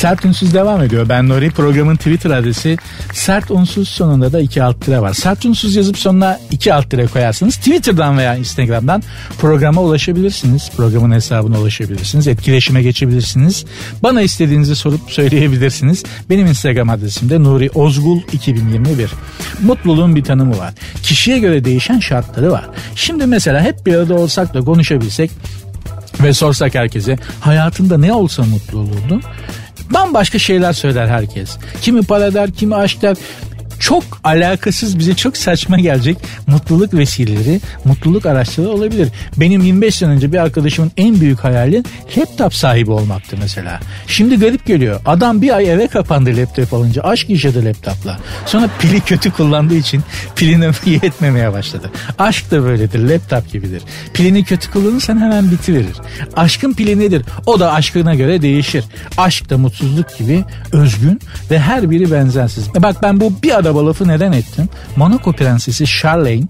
Sert 0.00 0.24
Unsuz 0.24 0.54
devam 0.54 0.82
ediyor. 0.82 1.08
Ben 1.08 1.28
Nuri. 1.28 1.50
Programın 1.50 1.96
Twitter 1.96 2.30
adresi 2.30 2.76
Sert 3.12 3.50
Unsuz 3.50 3.88
sonunda 3.88 4.32
da 4.32 4.40
iki 4.40 4.62
alt 4.62 4.80
tire 4.80 5.00
var. 5.00 5.12
Sert 5.12 5.44
Unsuz 5.44 5.76
yazıp 5.76 5.98
sonuna 5.98 6.40
iki 6.50 6.74
alt 6.74 6.90
tire 6.90 7.06
koyarsanız 7.06 7.56
Twitter'dan 7.56 8.18
veya 8.18 8.36
Instagram'dan 8.36 9.02
programa 9.40 9.82
ulaşabilirsiniz. 9.82 10.70
Programın 10.76 11.14
hesabına 11.14 11.60
ulaşabilirsiniz. 11.60 12.28
Etkileşime 12.28 12.82
geçebilirsiniz. 12.82 13.64
Bana 14.02 14.22
istediğinizi 14.22 14.76
sorup 14.76 15.00
söyleyebilirsiniz. 15.10 16.02
Benim 16.30 16.46
Instagram 16.46 16.90
adresim 16.90 17.30
de 17.30 17.42
Nuri 17.42 17.70
Ozgul 17.70 18.20
2021. 18.32 19.10
Mutluluğun 19.62 20.16
bir 20.16 20.24
tanımı 20.24 20.58
var. 20.58 20.74
Kişiye 21.02 21.38
göre 21.38 21.64
değişen 21.64 21.98
şartları 21.98 22.52
var. 22.52 22.64
Şimdi 22.94 23.26
mesela 23.26 23.60
hep 23.62 23.86
bir 23.86 23.94
arada 23.94 24.14
olsak 24.14 24.54
da 24.54 24.60
konuşabilsek 24.60 25.30
ve 26.22 26.32
sorsak 26.32 26.74
herkese 26.74 27.18
hayatında 27.40 27.98
ne 27.98 28.12
olsa 28.12 28.42
mutlu 28.42 28.78
olurdun? 28.78 29.22
Bambaşka 29.90 30.38
şeyler 30.38 30.72
söyler 30.72 31.06
herkes. 31.06 31.58
Kimi 31.82 32.02
para 32.02 32.34
der, 32.34 32.50
kimi 32.50 32.74
aşk 32.74 33.02
der 33.02 33.16
çok 33.80 34.04
alakasız 34.24 34.98
bize 34.98 35.14
çok 35.14 35.36
saçma 35.36 35.78
gelecek 35.78 36.16
mutluluk 36.46 36.94
vesileleri, 36.94 37.60
mutluluk 37.84 38.26
araçları 38.26 38.68
olabilir. 38.68 39.08
Benim 39.36 39.62
25 39.62 39.94
sene 39.94 40.10
önce 40.10 40.32
bir 40.32 40.38
arkadaşımın 40.38 40.92
en 40.96 41.20
büyük 41.20 41.40
hayali 41.44 41.84
laptop 42.16 42.54
sahibi 42.54 42.90
olmaktı 42.90 43.36
mesela. 43.40 43.80
Şimdi 44.06 44.38
garip 44.38 44.66
geliyor. 44.66 45.00
Adam 45.06 45.42
bir 45.42 45.56
ay 45.56 45.70
eve 45.70 45.86
kapandı 45.86 46.36
laptop 46.36 46.74
alınca. 46.74 47.02
Aşk 47.02 47.30
yaşadı 47.30 47.64
laptopla. 47.64 48.18
Sonra 48.46 48.68
pili 48.78 49.00
kötü 49.00 49.30
kullandığı 49.30 49.74
için 49.74 50.02
pilin 50.36 50.60
ömrü 50.60 50.76
yetmemeye 50.90 51.52
başladı. 51.52 51.90
Aşk 52.18 52.50
da 52.50 52.62
böyledir. 52.64 52.98
Laptop 52.98 53.52
gibidir. 53.52 53.82
Pilini 54.14 54.44
kötü 54.44 54.70
kullanırsan 54.70 55.20
hemen 55.20 55.50
bitiverir. 55.50 55.96
Aşkın 56.36 56.72
pili 56.72 56.98
nedir? 56.98 57.22
O 57.46 57.60
da 57.60 57.72
aşkına 57.72 58.14
göre 58.14 58.42
değişir. 58.42 58.84
Aşk 59.16 59.50
da 59.50 59.58
mutsuzluk 59.58 60.18
gibi 60.18 60.44
özgün 60.72 61.20
ve 61.50 61.58
her 61.58 61.90
biri 61.90 62.12
benzersiz. 62.12 62.68
E 62.76 62.82
bak 62.82 63.02
ben 63.02 63.20
bu 63.20 63.32
bir 63.42 63.58
adam 63.58 63.69
araba 63.70 63.86
lafı 63.86 64.08
neden 64.08 64.32
ettim? 64.32 64.68
Monaco 64.96 65.32
prensesi 65.32 65.86
Charlene 65.86 66.42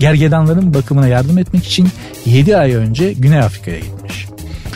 gergedanların 0.00 0.74
bakımına 0.74 1.08
yardım 1.08 1.38
etmek 1.38 1.64
için 1.64 1.88
7 2.26 2.56
ay 2.56 2.74
önce 2.74 3.12
Güney 3.12 3.38
Afrika'ya 3.38 3.78
gitmiş. 3.78 4.26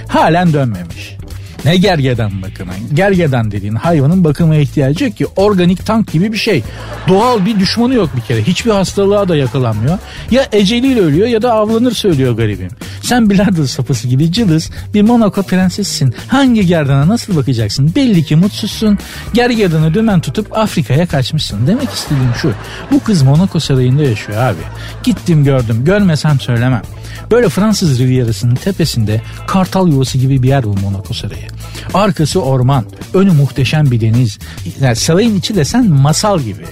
Halen 0.08 0.52
dönmemiş. 0.52 1.16
Ne 1.64 1.76
gergedan 1.76 2.42
bakımı? 2.42 2.72
Gergedan 2.94 3.50
dediğin 3.50 3.74
hayvanın 3.74 4.24
bakıma 4.24 4.56
ihtiyacı 4.56 5.04
yok 5.04 5.16
ki. 5.16 5.26
Organik 5.36 5.86
tank 5.86 6.12
gibi 6.12 6.32
bir 6.32 6.38
şey. 6.38 6.62
Doğal 7.08 7.46
bir 7.46 7.60
düşmanı 7.60 7.94
yok 7.94 8.10
bir 8.16 8.20
kere. 8.20 8.42
Hiçbir 8.42 8.70
hastalığa 8.70 9.28
da 9.28 9.36
yakalanmıyor. 9.36 9.98
Ya 10.30 10.46
eceliyle 10.52 11.00
ölüyor 11.00 11.28
ya 11.28 11.42
da 11.42 11.52
avlanır 11.52 11.92
söylüyor 11.92 12.36
garibim. 12.36 12.70
Sen 13.02 13.30
bilardo 13.30 13.66
sapısı 13.66 14.08
gibi 14.08 14.32
cılız 14.32 14.70
bir 14.94 15.02
Monaco 15.02 15.42
prensessin. 15.42 16.14
Hangi 16.28 16.66
gerdana 16.66 17.08
nasıl 17.08 17.36
bakacaksın? 17.36 17.92
Belli 17.96 18.24
ki 18.24 18.36
mutsuzsun. 18.36 18.98
Gergedanı 19.34 19.94
dümen 19.94 20.20
tutup 20.20 20.58
Afrika'ya 20.58 21.06
kaçmışsın. 21.06 21.66
Demek 21.66 21.90
istediğim 21.90 22.34
şu. 22.42 22.52
Bu 22.90 23.00
kız 23.00 23.22
Monaco 23.22 23.60
sarayında 23.60 24.02
yaşıyor 24.02 24.42
abi. 24.42 24.60
Gittim 25.02 25.44
gördüm. 25.44 25.84
Görmesem 25.84 26.40
söylemem. 26.40 26.82
Böyle 27.30 27.48
Fransız 27.48 27.98
Rivierası'nın 27.98 28.54
tepesinde 28.54 29.22
kartal 29.46 29.88
yuvası 29.88 30.18
gibi 30.18 30.42
bir 30.42 30.48
yer 30.48 30.64
bu 30.64 30.74
Monaco 30.76 31.14
Sarayı. 31.14 31.48
Arkası 31.94 32.42
orman, 32.42 32.84
önü 33.14 33.30
muhteşem 33.30 33.90
bir 33.90 34.00
deniz. 34.00 34.38
Yani 34.80 34.96
sarayın 34.96 35.36
içi 35.38 35.54
desen 35.54 35.90
masal 35.90 36.40
gibi. 36.40 36.64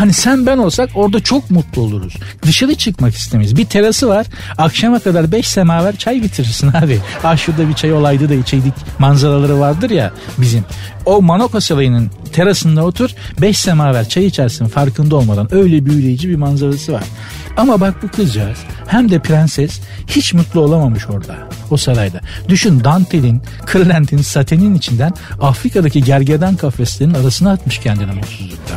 Hani 0.00 0.12
sen 0.12 0.46
ben 0.46 0.58
olsak 0.58 0.90
orada 0.94 1.20
çok 1.20 1.50
mutlu 1.50 1.82
oluruz. 1.82 2.16
Dışarı 2.42 2.74
çıkmak 2.74 3.14
istemeyiz. 3.14 3.56
Bir 3.56 3.64
terası 3.64 4.08
var. 4.08 4.26
Akşama 4.58 4.98
kadar 4.98 5.32
5 5.32 5.48
semaver 5.48 5.96
çay 5.96 6.22
bitirirsin 6.22 6.68
abi. 6.74 6.98
Ah 7.24 7.36
şurada 7.36 7.68
bir 7.68 7.74
çay 7.74 7.92
olaydı 7.92 8.28
da 8.28 8.34
içeydik 8.34 8.74
manzaraları 8.98 9.60
vardır 9.60 9.90
ya 9.90 10.12
bizim. 10.38 10.64
O 11.06 11.22
Monaco 11.22 11.60
Sarayı'nın 11.60 12.10
terasında 12.32 12.84
otur 12.84 13.10
5 13.40 13.58
semaver 13.58 14.08
çay 14.08 14.26
içersin 14.26 14.66
farkında 14.66 15.16
olmadan. 15.16 15.54
Öyle 15.54 15.86
büyüleyici 15.86 16.28
bir 16.28 16.36
manzarası 16.36 16.92
var. 16.92 17.04
Ama 17.56 17.80
bak 17.80 17.94
bu 18.02 18.08
kızcağız 18.08 18.58
hem 18.86 19.10
de 19.10 19.18
prenses 19.18 19.80
hiç 20.06 20.34
mutlu 20.34 20.60
olamamış 20.60 21.06
orada 21.10 21.36
o 21.70 21.76
sarayda. 21.76 22.20
Düşün 22.48 22.84
dantelin, 22.84 23.42
kırlentin, 23.66 24.18
satenin 24.18 24.74
içinden 24.74 25.12
Afrika'daki 25.40 26.04
gergedan 26.04 26.56
kafeslerinin 26.56 27.14
arasına 27.14 27.52
atmış 27.52 27.78
kendini 27.78 28.12
mutsuzlukta. 28.12 28.74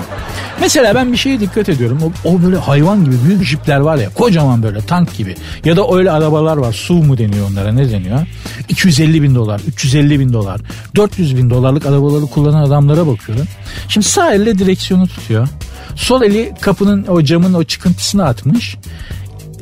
Mesela 0.62 0.96
ben 0.96 1.12
bir 1.12 1.18
şeye 1.18 1.40
dikkat 1.40 1.70
ediyorum. 1.70 2.00
O, 2.04 2.30
o 2.30 2.42
böyle 2.44 2.58
hayvan 2.58 3.06
gibi 3.06 3.16
büyük 3.28 3.44
jipler 3.44 3.80
var 3.80 3.98
ya 3.98 4.10
kocaman 4.10 4.64
böyle 4.64 4.82
tank 4.82 5.18
gibi. 5.18 5.36
Ya 5.66 5.78
da 5.78 5.96
öyle 5.96 6.12
arabalar 6.12 6.58
var. 6.58 6.74
Su 6.74 6.94
mu 6.94 7.18
deniyor 7.18 7.50
onlara 7.52 7.72
ne 7.72 7.92
deniyor? 7.92 8.28
250 8.70 9.24
bin 9.24 9.36
dolar, 9.36 9.62
350 9.68 10.20
bin 10.20 10.34
dolar, 10.34 10.62
400 10.96 11.38
bin 11.38 11.50
dolarlık 11.50 11.86
arabaları 11.86 12.26
kullanan 12.26 12.64
adamlara 12.64 13.08
bakıyorum. 13.08 13.48
Şimdi 13.90 14.08
sağ 14.08 14.34
elle 14.34 14.60
direksiyonu 14.60 15.08
tutuyor. 15.08 15.48
Sol 15.96 16.22
eli 16.22 16.54
kapının 16.62 17.06
o 17.08 17.24
camın 17.24 17.54
o 17.54 17.64
çıkıntısını 17.64 18.26
atmış. 18.26 18.63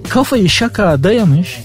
Kafayı 0.09 0.49
şaka 0.49 1.03
dayamış. 1.03 1.59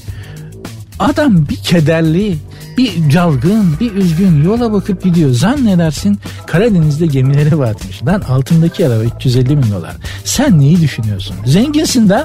Adam 0.98 1.48
bir 1.48 1.56
kederli, 1.56 2.36
bir 2.78 3.10
calgın, 3.10 3.76
bir 3.80 3.92
üzgün 3.92 4.44
yola 4.44 4.72
bakıp 4.72 5.02
gidiyor. 5.02 5.30
Zannedersin 5.30 6.18
Karadeniz'de 6.46 7.06
gemileri 7.06 7.58
batmış. 7.58 8.04
Lan 8.04 8.20
altındaki 8.20 8.86
araba 8.86 9.02
350 9.02 9.48
bin 9.48 9.72
dolar. 9.72 9.96
Sen 10.24 10.60
neyi 10.60 10.80
düşünüyorsun? 10.80 11.36
Zenginsin 11.46 12.08
de 12.08 12.24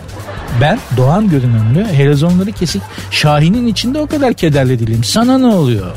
ben 0.62 0.80
Doğan 0.98 1.30
görünümlü, 1.30 1.86
helezonları 1.86 2.52
kesik 2.52 2.82
Şahin'in 3.12 3.68
içinde 3.68 4.00
o 4.00 4.08
kadar 4.08 4.34
kederli 4.34 4.80
değilim. 4.80 5.04
Sana 5.04 5.38
ne 5.38 5.48
oluyor? 5.48 5.92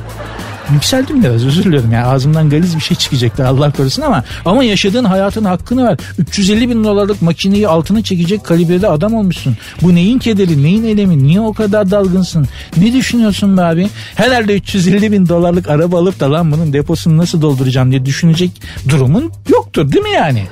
Yükseldim 0.73 1.23
biraz 1.23 1.47
özür 1.47 1.65
diliyorum. 1.65 1.93
Yani 1.93 2.07
ağzımdan 2.07 2.51
galiz 2.51 2.77
bir 2.77 2.81
şey 2.81 2.97
çıkacaktı 2.97 3.49
Allah 3.49 3.71
korusun 3.73 4.03
ama 4.03 4.25
ama 4.45 4.65
yaşadığın 4.65 5.05
hayatın 5.05 5.45
hakkını 5.45 5.85
ver. 5.87 5.97
350 6.19 6.69
bin 6.71 6.85
dolarlık 6.85 7.23
makineyi 7.23 7.69
altına 7.69 8.03
çekecek 8.03 8.45
kalibrede 8.45 8.89
adam 8.89 9.15
olmuşsun. 9.15 9.57
Bu 9.83 9.95
neyin 9.95 10.19
kederi 10.19 10.63
neyin 10.63 10.85
elemi 10.85 11.23
niye 11.23 11.41
o 11.41 11.53
kadar 11.53 11.91
dalgınsın? 11.91 12.49
Ne 12.77 12.93
düşünüyorsun 12.93 13.57
be 13.57 13.63
abi? 13.63 13.89
Herhalde 14.15 14.55
350 14.55 15.13
bin 15.13 15.29
dolarlık 15.29 15.69
araba 15.71 15.99
alıp 15.99 16.21
da 16.21 16.33
lan 16.33 16.53
bunun 16.53 16.73
deposunu 16.73 17.17
nasıl 17.17 17.43
dolduracağım 17.43 17.91
diye 17.91 18.05
düşünecek 18.07 18.51
durumun 18.89 19.33
yoktur 19.49 19.93
değil 19.93 20.05
mi 20.05 20.11
yani? 20.11 20.45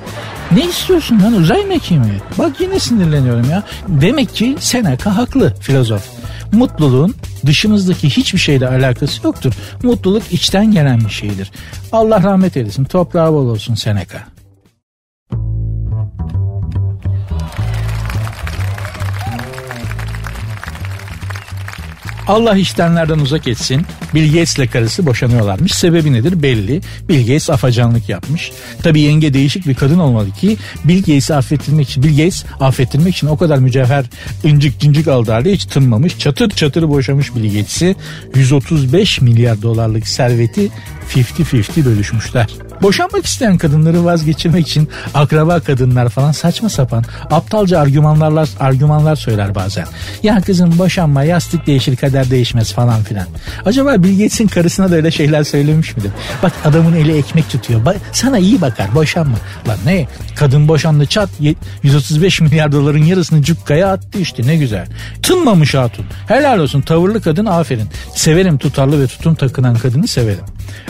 Ne 0.51 0.65
istiyorsun 0.65 1.21
lan 1.23 1.33
uzay 1.33 1.65
mekiği 1.65 1.99
mi? 1.99 2.21
Bak 2.37 2.51
yine 2.61 2.79
sinirleniyorum 2.79 3.49
ya. 3.49 3.63
Demek 3.87 4.35
ki 4.35 4.55
Seneca 4.59 5.17
haklı 5.17 5.53
filozof. 5.61 6.03
Mutluluğun 6.51 7.15
dışımızdaki 7.45 8.09
hiçbir 8.09 8.39
şeyle 8.39 8.67
alakası 8.67 9.27
yoktur. 9.27 9.53
Mutluluk 9.83 10.23
içten 10.31 10.71
gelen 10.71 10.99
bir 11.05 11.09
şeydir. 11.09 11.51
Allah 11.91 12.23
rahmet 12.23 12.57
eylesin. 12.57 12.83
Toprağı 12.83 13.33
bol 13.33 13.47
olsun 13.47 13.75
Seneca. 13.75 14.32
Allah 22.27 22.57
iştenlerden 22.57 23.19
uzak 23.19 23.47
etsin. 23.47 23.85
Bill 24.13 24.33
Gates'le 24.33 24.71
karısı 24.71 25.05
boşanıyorlarmış. 25.05 25.71
Sebebi 25.71 26.13
nedir 26.13 26.43
belli. 26.43 26.81
Bill 27.09 27.19
Gates 27.19 27.49
afacanlık 27.49 28.09
yapmış. 28.09 28.51
Tabi 28.83 28.99
yenge 28.99 29.33
değişik 29.33 29.67
bir 29.67 29.75
kadın 29.75 29.99
olmalı 29.99 30.31
ki 30.31 30.57
Bill 30.85 30.97
Gates'i 30.99 31.35
affettirmek 31.35 31.89
için 31.89 32.03
Bill 32.03 32.17
Gates 32.17 32.45
affettirmek 32.59 33.15
için 33.15 33.27
o 33.27 33.37
kadar 33.37 33.57
mücevher 33.57 34.05
incik 34.43 34.79
cincik 34.79 35.07
aldı 35.07 35.31
halde 35.31 35.53
hiç 35.53 35.65
tınmamış. 35.65 36.19
Çatır 36.19 36.49
çatır 36.49 36.89
boşamış 36.89 37.35
Bill 37.35 37.43
Gates'i. 37.43 37.95
135 38.35 39.21
milyar 39.21 39.61
dolarlık 39.61 40.07
serveti 40.07 40.69
50-50 41.09 41.85
bölüşmüşler. 41.85 42.47
Boşanmak 42.81 43.25
isteyen 43.25 43.57
kadınları 43.57 44.05
vazgeçirmek 44.05 44.67
için 44.67 44.89
akraba 45.13 45.59
kadınlar 45.59 46.09
falan 46.09 46.31
saçma 46.31 46.69
sapan 46.69 47.03
aptalca 47.31 47.79
argümanlarlar 47.79 48.49
argümanlar 48.59 49.15
söyler 49.15 49.55
bazen. 49.55 49.85
Ya 50.23 50.41
kızım 50.41 50.79
boşanma 50.79 51.23
yastık 51.23 51.67
değişir 51.67 51.95
kader 51.95 52.31
değişmez 52.31 52.73
falan 52.73 53.03
filan. 53.03 53.27
Acaba 53.65 54.03
Bill 54.03 54.17
Gates'in 54.17 54.47
karısına 54.47 54.91
da 54.91 54.95
öyle 54.95 55.11
şeyler 55.11 55.43
söylemiş 55.43 55.97
midir? 55.97 56.11
Bak 56.43 56.51
adamın 56.65 56.93
eli 56.93 57.17
ekmek 57.17 57.49
tutuyor. 57.49 57.85
Ba- 57.85 57.95
sana 58.11 58.37
iyi 58.37 58.61
bakar 58.61 58.95
boşanma. 58.95 59.37
Lan 59.67 59.77
ne? 59.85 60.07
Kadın 60.35 60.67
boşandı 60.67 61.05
çat 61.05 61.29
135 61.83 62.41
milyar 62.41 62.71
doların 62.71 63.03
yarısını 63.03 63.41
cukkaya 63.41 63.91
attı 63.91 64.19
işte 64.19 64.47
ne 64.47 64.55
güzel. 64.55 64.87
Tınmamış 65.21 65.75
hatun. 65.75 66.05
Helal 66.27 66.59
olsun 66.59 66.81
tavırlı 66.81 67.21
kadın 67.21 67.45
aferin. 67.45 67.87
Severim 68.15 68.57
tutarlı 68.57 69.01
ve 69.01 69.07
tutum 69.07 69.35
takınan 69.35 69.75
kadını 69.75 70.07
severim. 70.07 70.43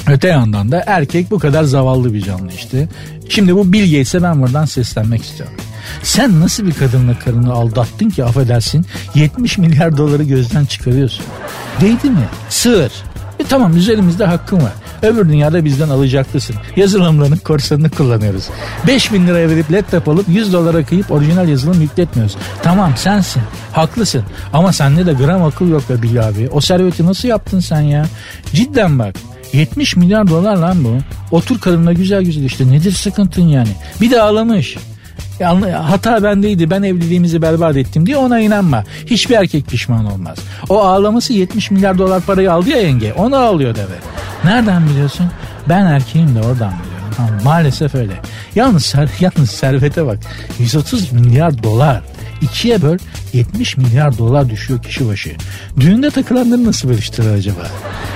Öte 0.08 0.28
yandan 0.28 0.72
da 0.72 0.84
erkek 0.88 1.32
bu 1.32 1.39
kadar 1.39 1.63
zavallı 1.63 2.13
bir 2.13 2.22
canlı 2.22 2.52
işte. 2.52 2.88
Şimdi 3.30 3.56
bu 3.56 3.74
Bill 3.74 3.91
Gates'e 3.91 4.24
ben 4.24 4.41
buradan 4.41 4.65
seslenmek 4.65 5.24
istiyorum. 5.24 5.56
Sen 6.04 6.39
nasıl 6.39 6.65
bir 6.65 6.74
kadınla 6.74 7.19
karını 7.19 7.54
aldattın 7.54 8.10
ki 8.10 8.24
affedersin 8.24 8.86
70 9.15 9.58
milyar 9.58 9.98
doları 9.98 10.24
gözden 10.24 10.65
çıkarıyorsun. 10.65 11.26
Değdi 11.82 12.10
mi? 12.10 12.28
Sığır. 12.50 12.91
E 13.39 13.43
tamam 13.43 13.78
üzerimizde 13.78 14.26
hakkın 14.26 14.58
var. 14.58 14.74
Öbür 15.02 15.30
dünyada 15.30 15.65
bizden 15.65 15.89
alacaklısın. 15.89 16.56
Yazılımlarının 16.76 17.38
korsanını 17.38 17.89
kullanıyoruz. 17.89 18.50
5 18.88 19.13
bin 19.13 19.28
liraya 19.28 19.50
verip 19.50 19.72
laptop 19.72 20.08
alıp 20.08 20.30
100 20.30 20.54
dolara 20.54 20.86
kıyıp 20.86 21.12
orijinal 21.12 21.48
yazılım 21.50 21.82
yükletmiyoruz. 21.82 22.36
Tamam 22.63 22.93
sensin. 22.98 23.41
Haklısın. 23.72 24.24
Ama 24.54 24.74
sende 24.74 25.06
de 25.06 25.13
gram 25.13 25.43
akıl 25.43 25.69
yok 25.69 25.89
be 25.89 26.02
Billy 26.02 26.22
abi. 26.22 26.50
O 26.52 26.62
serveti 26.62 27.06
nasıl 27.06 27.28
yaptın 27.28 27.60
sen 27.60 27.82
ya? 27.82 28.06
Cidden 28.54 29.00
bak. 29.00 29.15
70 29.54 29.96
milyar 29.96 30.28
dolar 30.28 30.56
lan 30.56 30.84
bu. 30.84 30.98
Otur 31.36 31.60
karımla 31.60 31.94
güzel 31.94 32.24
güzel 32.24 32.44
işte 32.44 32.72
nedir 32.72 32.92
sıkıntın 32.92 33.48
yani. 33.48 33.70
Bir 34.02 34.12
de 34.12 34.22
ağlamış. 34.22 34.78
Hata 35.84 36.24
bendeydi 36.24 36.70
ben 36.70 36.84
evliliğimizi 36.84 37.42
berbat 37.42 37.78
ettim 37.78 38.06
diye 38.06 38.18
ona 38.18 38.39
inanma. 38.39 38.84
Hiçbir 39.06 39.36
erkek 39.36 39.68
pişman 39.68 40.12
olmaz. 40.12 40.38
O 40.70 40.80
ağlaması 40.80 41.34
70 41.34 41.72
milyar 41.72 41.98
dolar 41.98 42.22
parayı 42.22 42.54
aldı 42.54 42.70
ya 42.70 42.78
yenge. 42.78 43.13
Onu 43.13 43.36
ağlıyor 43.36 43.76
deve. 43.76 43.96
Nereden 44.44 44.89
biliyorsun? 44.89 45.26
Ben 45.70 45.86
erkeğim 45.86 46.36
de 46.36 46.39
oradan 46.39 46.74
biliyorum. 46.74 47.04
Ha, 47.18 47.30
maalesef 47.44 47.96
öyle. 47.96 48.13
Yalnız, 48.56 48.96
yalnız 49.20 49.50
servete 49.50 50.06
bak. 50.06 50.20
130 50.60 51.12
milyar 51.12 51.63
dolar. 51.63 52.02
İkiye 52.43 52.82
böl 52.82 52.97
70 53.34 53.77
milyar 53.77 54.17
dolar 54.17 54.49
düşüyor 54.49 54.84
kişi 54.84 55.08
başı. 55.08 55.32
Düğünde 55.79 56.10
takılanları 56.10 56.65
nasıl 56.65 56.89
bölüştürür 56.89 57.34
acaba? 57.34 57.67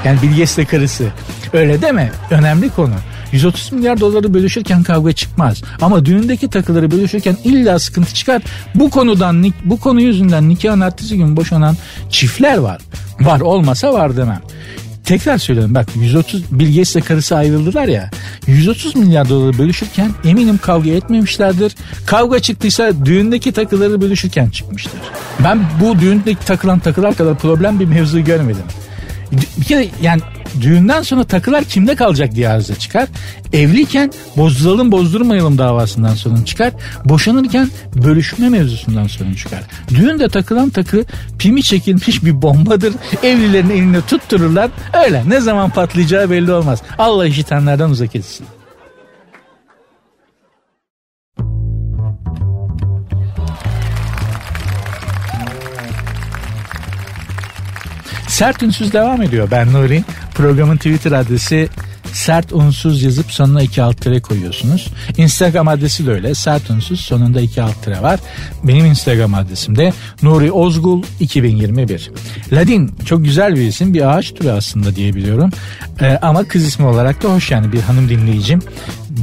Yani 0.06 0.22
Bilges'le 0.22 0.66
karısı. 0.70 1.08
Öyle 1.54 1.82
deme. 1.82 2.12
Önemli 2.32 2.70
konu. 2.70 2.94
130 3.32 3.72
milyar 3.72 4.00
doları 4.00 4.34
bölüşürken 4.34 4.84
kavga 4.84 5.12
çıkmaz. 5.12 5.62
Ama 5.82 6.06
düğündeki 6.06 6.50
takıları 6.50 6.92
bölüşürken 6.92 7.38
illa 7.44 7.80
sıkıntı 7.80 8.14
çıkar. 8.14 8.42
Bu 8.76 8.90
konudan 8.90 9.54
bu 9.64 9.80
konu 9.80 10.02
yüzünden 10.02 10.50
nikahın 10.50 10.82
ertesi 10.82 11.18
gün 11.18 11.38
boşanan 11.38 11.78
çiftler 12.10 12.58
var. 12.58 12.82
Var 13.20 13.40
olmasa 13.40 13.94
var 13.94 14.18
demem. 14.18 14.42
Tekrar 15.08 15.38
söylüyorum 15.38 15.76
bak 15.76 15.88
130 15.96 16.44
Bill 16.52 16.68
Gates'le 16.68 17.06
karısı 17.06 17.36
ayrıldılar 17.36 17.88
ya 17.88 18.10
130 18.48 18.96
milyar 18.96 19.30
doları 19.30 19.58
bölüşürken 19.58 20.12
eminim 20.26 20.58
kavga 20.58 20.90
etmemişlerdir. 20.90 21.76
Kavga 22.06 22.40
çıktıysa 22.40 23.06
düğündeki 23.06 23.52
takıları 23.52 24.02
bölüşürken 24.02 24.50
çıkmıştır. 24.50 25.00
Ben 25.44 25.60
bu 25.82 26.00
düğündeki 26.00 26.46
takılan 26.46 26.80
takılar 26.80 27.16
kadar 27.16 27.38
problem 27.38 27.80
bir 27.80 27.86
mevzu 27.86 28.24
görmedim. 28.24 28.64
Bir 29.58 29.66
kere 29.66 29.88
yani 30.02 30.22
düğünden 30.62 31.02
sonra 31.02 31.24
takılar 31.24 31.64
kimde 31.64 31.96
kalacak 31.96 32.36
diye 32.36 32.50
arıza 32.50 32.76
çıkar. 32.76 33.08
Evliyken 33.54 34.12
bozduralım 34.38 34.92
bozdurmayalım 34.92 35.58
davasından 35.58 36.16
sorun 36.16 36.44
çıkar. 36.44 36.74
Boşanırken 37.06 37.70
bölüşme 37.96 38.50
mevzusundan 38.50 39.08
sorun 39.08 39.34
çıkar. 39.34 39.60
Düğünde 39.90 40.28
takılan 40.30 40.70
takı 40.70 41.06
pimi 41.40 41.64
çekilmiş 41.64 42.24
bir 42.24 42.42
bombadır. 42.42 42.94
Evlilerin 43.24 43.70
elinde 43.70 44.02
tuttururlar. 44.02 44.70
Öyle 45.06 45.24
ne 45.28 45.40
zaman 45.40 45.70
patlayacağı 45.70 46.30
belli 46.30 46.52
olmaz. 46.52 46.82
Allah 46.98 47.28
işitenlerden 47.28 47.90
uzak 47.90 48.16
etsin. 48.16 48.48
Sert 58.38 58.64
Ünsüz 58.64 58.94
devam 58.94 59.22
ediyor. 59.22 59.48
Ben 59.52 59.74
Nuri. 59.74 60.04
Programın 60.34 60.78
Twitter 60.78 61.12
adresi 61.12 61.70
sert 62.18 62.54
unsuz 62.54 63.04
yazıp 63.04 63.32
sonuna 63.32 63.62
iki 63.62 63.84
alt 63.84 64.02
tere 64.02 64.22
koyuyorsunuz. 64.22 64.88
Instagram 65.18 65.68
adresi 65.68 66.06
de 66.06 66.12
öyle. 66.12 66.36
Sert 66.36 66.70
unsuz 66.70 67.00
sonunda 67.00 67.42
iki 67.42 67.62
alt 67.62 67.84
tere 67.84 68.02
var. 68.02 68.20
Benim 68.64 68.86
Instagram 68.86 69.34
adresim 69.34 69.78
de 69.78 69.94
Nuri 70.22 70.52
Ozgul 70.52 71.04
2021. 71.20 72.12
Ladin 72.54 72.96
çok 73.06 73.24
güzel 73.24 73.56
bir 73.56 73.62
isim. 73.62 73.94
Bir 73.94 74.18
ağaç 74.18 74.34
türü 74.34 74.50
aslında 74.50 74.96
diyebiliyorum. 74.96 75.50
Ee, 76.02 76.20
ama 76.22 76.44
kız 76.44 76.66
ismi 76.66 76.86
olarak 76.86 77.24
da 77.24 77.34
hoş 77.34 77.52
yani 77.52 77.74
bir 77.74 77.82
hanım 77.82 78.10
dinleyicim 78.10 78.62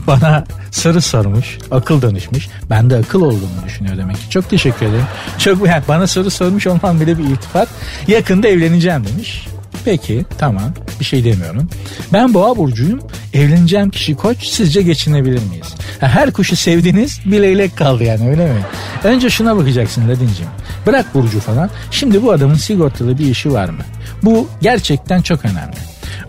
bana 0.07 0.45
sarı 0.71 1.01
sormuş, 1.01 1.59
akıl 1.71 2.03
danışmış. 2.03 2.49
Ben 2.71 2.91
de 2.91 2.97
akıl 2.97 3.23
olduğumu 3.23 3.65
düşünüyor 3.67 3.97
demek 3.97 4.17
ki. 4.17 4.31
Çok 4.31 4.51
teşekkür 4.51 4.87
ederim. 4.87 5.07
Çok 5.39 5.67
yani 5.67 5.83
bana 5.89 6.07
soru 6.07 6.31
sormuş 6.31 6.67
olmam 6.67 7.01
bile 7.01 7.19
bir 7.19 7.25
iltifat. 7.25 7.69
Yakında 8.09 8.49
evleneceğim 8.49 9.05
demiş. 9.07 9.47
Peki 9.85 10.25
tamam 10.39 10.75
bir 11.01 11.05
şey 11.05 11.25
demiyorum. 11.25 11.71
Ben 12.13 12.35
boğa 12.35 12.57
burcuyum. 12.57 13.01
Evleneceğim 13.35 13.91
kişi 13.91 14.15
koç 14.15 14.47
sizce 14.47 14.83
geçinebilir 14.83 15.43
miyiz? 15.51 15.75
Her 16.01 16.33
kuşu 16.33 16.57
sevdiniz 16.57 17.21
bir 17.25 17.43
leylek 17.43 17.77
kaldı 17.77 18.05
yani 18.05 18.29
öyle 18.31 18.47
mi? 18.47 18.61
Önce 19.05 19.31
şuna 19.31 19.57
bakacaksın 19.57 20.09
Ladincim. 20.09 20.47
Bırak 20.87 21.15
burcu 21.15 21.41
falan. 21.41 21.71
Şimdi 21.91 22.23
bu 22.23 22.33
adamın 22.33 22.55
sigortalı 22.55 23.19
bir 23.19 23.27
işi 23.27 23.53
var 23.53 23.69
mı? 23.69 23.83
Bu 24.23 24.49
gerçekten 24.63 25.23
çok 25.23 25.45
önemli. 25.45 25.77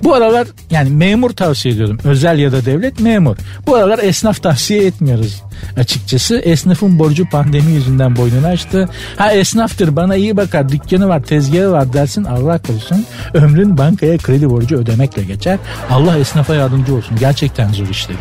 Bu 0.04 0.14
aralar 0.14 0.48
yani 0.72 0.90
memur 0.90 1.30
tavsiye 1.30 1.74
ediyorum. 1.74 1.98
Özel 2.04 2.40
ya 2.40 2.52
da 2.52 2.66
devlet 2.66 3.00
memur. 3.00 3.38
Bu 3.68 3.76
aralar 3.76 4.00
esnaf 4.00 4.44
tavsiye 4.44 4.86
etmiyoruz 4.86 5.44
açıkçası. 5.78 6.38
Esnafın 6.40 7.00
borcu 7.00 7.30
pandemi 7.30 7.72
yüzünden 7.72 8.16
boynunu 8.16 8.48
açtı. 8.48 8.90
Ha 9.18 9.32
esnaftır 9.32 9.96
bana 9.96 10.16
iyi 10.16 10.38
bakar 10.38 10.70
dükkanı 10.70 11.08
var 11.08 11.24
tezgahı 11.24 11.72
var 11.72 11.94
dersin 11.94 12.24
Allah 12.24 12.58
korusun. 12.58 13.06
Ömrün 13.34 13.78
bankaya 13.78 14.18
kredi 14.18 14.50
borcu 14.50 14.78
ödemekle 14.78 15.24
geçer. 15.24 15.60
Allah 15.90 16.18
esnafa 16.18 16.56
yardımcı 16.56 16.96
olsun. 16.96 17.18
Gerçekten 17.20 17.74
zor 17.74 17.88
işleri. 17.88 18.18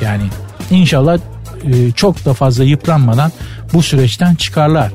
Yani 0.00 0.22
inşallah 0.70 1.18
e, 1.64 1.92
çok 1.92 2.24
da 2.24 2.34
fazla 2.34 2.64
yıpranmadan 2.64 3.32
bu 3.72 3.82
süreçten 3.82 4.34
çıkarlar 4.34 4.92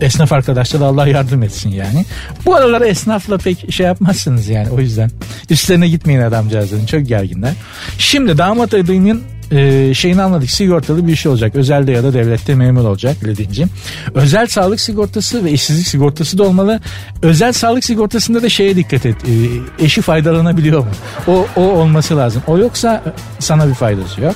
esnaf 0.00 0.32
arkadaşlar 0.32 0.80
Allah 0.80 1.06
yardım 1.06 1.42
etsin 1.42 1.70
yani. 1.70 2.04
Bu 2.46 2.54
aralar 2.54 2.80
esnafla 2.80 3.38
pek 3.38 3.72
şey 3.72 3.86
yapmazsınız 3.86 4.48
yani 4.48 4.70
o 4.70 4.80
yüzden. 4.80 5.10
Üstlerine 5.50 5.88
gitmeyin 5.88 6.20
adamcağızların 6.20 6.86
çok 6.86 7.06
gerginler. 7.06 7.52
Şimdi 7.98 8.38
damat 8.38 8.74
adayının 8.74 9.22
e, 9.50 9.94
şeyini 9.94 10.22
anladık 10.22 10.50
sigortalı 10.50 11.06
bir 11.06 11.16
şey 11.16 11.32
olacak. 11.32 11.54
Özelde 11.54 11.92
ya 11.92 12.02
da 12.02 12.14
devlette 12.14 12.54
memur 12.54 12.84
olacak 12.84 13.16
dediğince. 13.24 13.66
Özel 14.14 14.46
sağlık 14.46 14.80
sigortası 14.80 15.44
ve 15.44 15.52
işsizlik 15.52 15.86
sigortası 15.86 16.38
da 16.38 16.42
olmalı. 16.42 16.80
Özel 17.22 17.52
sağlık 17.52 17.84
sigortasında 17.84 18.42
da 18.42 18.48
şeye 18.48 18.76
dikkat 18.76 19.06
et. 19.06 19.16
E, 19.28 19.84
eşi 19.84 20.02
faydalanabiliyor 20.02 20.80
mu? 20.80 20.90
O, 21.26 21.46
o 21.56 21.60
olması 21.62 22.16
lazım. 22.16 22.42
O 22.46 22.58
yoksa 22.58 23.02
sana 23.38 23.68
bir 23.68 23.74
faydası 23.74 24.20
yok. 24.20 24.34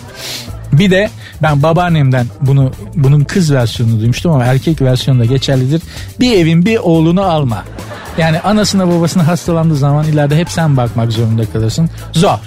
Bir 0.73 0.91
de 0.91 1.11
ben 1.43 1.63
babaannemden 1.63 2.27
bunu 2.41 2.73
bunun 2.95 3.21
kız 3.21 3.53
versiyonunu 3.53 4.01
duymuştum 4.01 4.33
ama 4.33 4.45
erkek 4.45 4.83
versiyonu 4.83 5.21
da 5.21 5.25
geçerlidir. 5.25 5.83
Bir 6.21 6.33
evin 6.33 6.67
bir 6.67 6.77
oğlunu 6.77 7.23
alma. 7.23 7.65
Yani 8.19 8.41
anasına 8.41 8.89
babasına 8.89 9.27
hastalandığı 9.27 9.77
zaman 9.77 10.07
ileride 10.07 10.37
hep 10.37 10.51
sen 10.51 10.77
bakmak 10.77 11.13
zorunda 11.13 11.45
kalırsın. 11.47 11.91
Zor. 12.13 12.39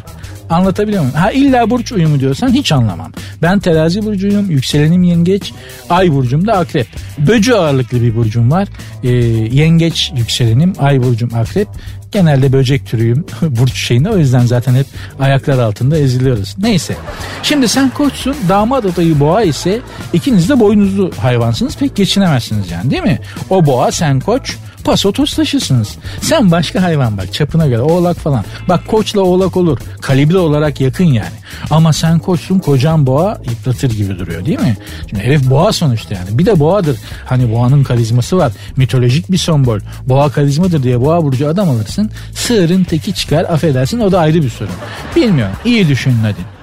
Anlatabiliyor 0.49 1.01
muyum? 1.01 1.15
Ha 1.15 1.31
illa 1.31 1.69
burç 1.69 1.91
uyumu 1.91 2.19
diyorsan 2.19 2.49
hiç 2.49 2.71
anlamam. 2.71 3.11
Ben 3.41 3.59
terazi 3.59 4.05
burcuyum, 4.05 4.51
yükselenim 4.51 5.03
yengeç, 5.03 5.53
ay 5.89 6.11
burcum 6.11 6.47
da 6.47 6.53
akrep. 6.53 6.87
Böcü 7.17 7.53
ağırlıklı 7.53 8.01
bir 8.01 8.15
burcum 8.15 8.51
var. 8.51 8.67
Ee, 9.03 9.09
yengeç 9.51 10.11
yükselenim, 10.15 10.73
ay 10.79 11.03
burcum 11.03 11.29
akrep. 11.35 11.67
Genelde 12.15 12.53
böcek 12.53 12.85
türüyüm 12.85 13.25
burç 13.41 13.73
şeyinde 13.73 14.09
o 14.09 14.17
yüzden 14.17 14.45
zaten 14.45 14.75
hep 14.75 14.85
ayaklar 15.19 15.59
altında 15.59 15.97
eziliyoruz. 15.97 16.55
Neyse. 16.57 16.95
Şimdi 17.43 17.67
sen 17.67 17.89
koçsun 17.89 18.35
damat 18.49 18.85
adayı 18.85 19.19
boğa 19.19 19.41
ise 19.41 19.79
ikiniz 20.13 20.49
de 20.49 20.59
boynuzlu 20.59 21.11
hayvansınız 21.17 21.77
pek 21.77 21.95
geçinemezsiniz 21.95 22.71
yani 22.71 22.91
değil 22.91 23.03
mi? 23.03 23.19
O 23.49 23.65
boğa 23.65 23.91
sen 23.91 24.19
koç 24.19 24.55
paso 24.85 25.11
taşısınız. 25.11 25.95
Sen 26.21 26.51
başka 26.51 26.81
hayvan 26.83 27.17
bak 27.17 27.33
çapına 27.33 27.67
göre 27.67 27.81
oğlak 27.81 28.17
falan. 28.17 28.45
Bak 28.69 28.87
koçla 28.87 29.21
oğlak 29.21 29.57
olur. 29.57 29.79
Kalibre 30.01 30.37
olarak 30.37 30.81
yakın 30.81 31.03
yani. 31.03 31.35
Ama 31.69 31.93
sen 31.93 32.19
koçsun 32.19 32.59
kocan 32.59 33.07
boğa 33.07 33.37
yıpratır 33.49 33.91
gibi 33.91 34.19
duruyor 34.19 34.45
değil 34.45 34.59
mi? 34.59 34.77
Şimdi 35.09 35.23
herif 35.23 35.49
boğa 35.49 35.73
sonuçta 35.73 36.15
yani. 36.15 36.37
Bir 36.37 36.45
de 36.45 36.59
boğadır. 36.59 36.97
Hani 37.25 37.51
boğanın 37.51 37.83
karizması 37.83 38.37
var. 38.37 38.51
Mitolojik 38.77 39.31
bir 39.31 39.37
sembol. 39.37 39.79
Boğa 40.07 40.29
karizmadır 40.29 40.83
diye 40.83 41.01
boğa 41.01 41.23
burcu 41.23 41.47
adam 41.47 41.69
alırsın. 41.69 42.11
Sığırın 42.33 42.83
teki 42.83 43.13
çıkar 43.13 43.43
affedersin 43.43 43.99
o 43.99 44.11
da 44.11 44.19
ayrı 44.19 44.43
bir 44.43 44.49
sorun. 44.49 44.73
Bilmiyorum. 45.15 45.55
İyi 45.65 45.87
düşünün 45.87 46.19
hadi. 46.21 46.54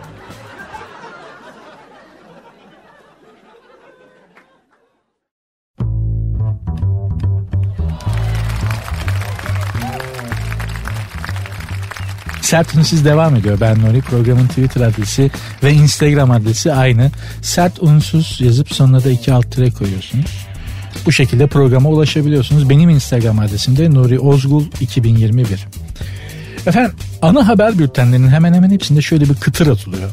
Sert 12.53 12.75
Unsuz 12.75 13.05
devam 13.05 13.37
ediyor. 13.37 13.61
Ben 13.61 13.81
Nuri. 13.81 14.01
Programın 14.01 14.47
Twitter 14.47 14.81
adresi 14.81 15.31
ve 15.63 15.73
Instagram 15.73 16.31
adresi 16.31 16.73
aynı. 16.73 17.11
Sert 17.43 17.83
Unsuz 17.83 18.41
yazıp 18.41 18.75
sonuna 18.75 19.05
da 19.05 19.11
iki 19.11 19.33
alt 19.33 19.53
tire 19.53 19.71
koyuyorsunuz. 19.71 20.47
Bu 21.07 21.13
şekilde 21.13 21.47
programa 21.47 21.89
ulaşabiliyorsunuz. 21.89 22.71
Benim 22.71 22.91
Instagram 22.91 23.39
adresim 23.39 23.77
de 23.77 23.91
Nuri 23.91 24.19
Ozgul 24.19 24.65
2021. 24.81 25.67
Efendim 26.67 26.93
ana 27.23 27.49
haber 27.49 27.79
bültenlerinin 27.79 28.29
hemen 28.29 28.55
hemen 28.55 28.71
hepsinde 28.71 29.03
şöyle 29.03 29.25
bir 29.29 29.35
kıtır 29.35 29.67
atılıyor. 29.67 30.11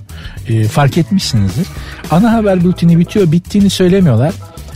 E, 0.47 0.63
fark 0.63 0.97
etmişsinizdir. 0.97 1.67
Ana 2.12 2.34
haber 2.34 2.63
bülteni 2.63 2.99
bitiyor 2.99 3.32
bittiğini 3.32 3.69
söylemiyorlar. 3.69 4.34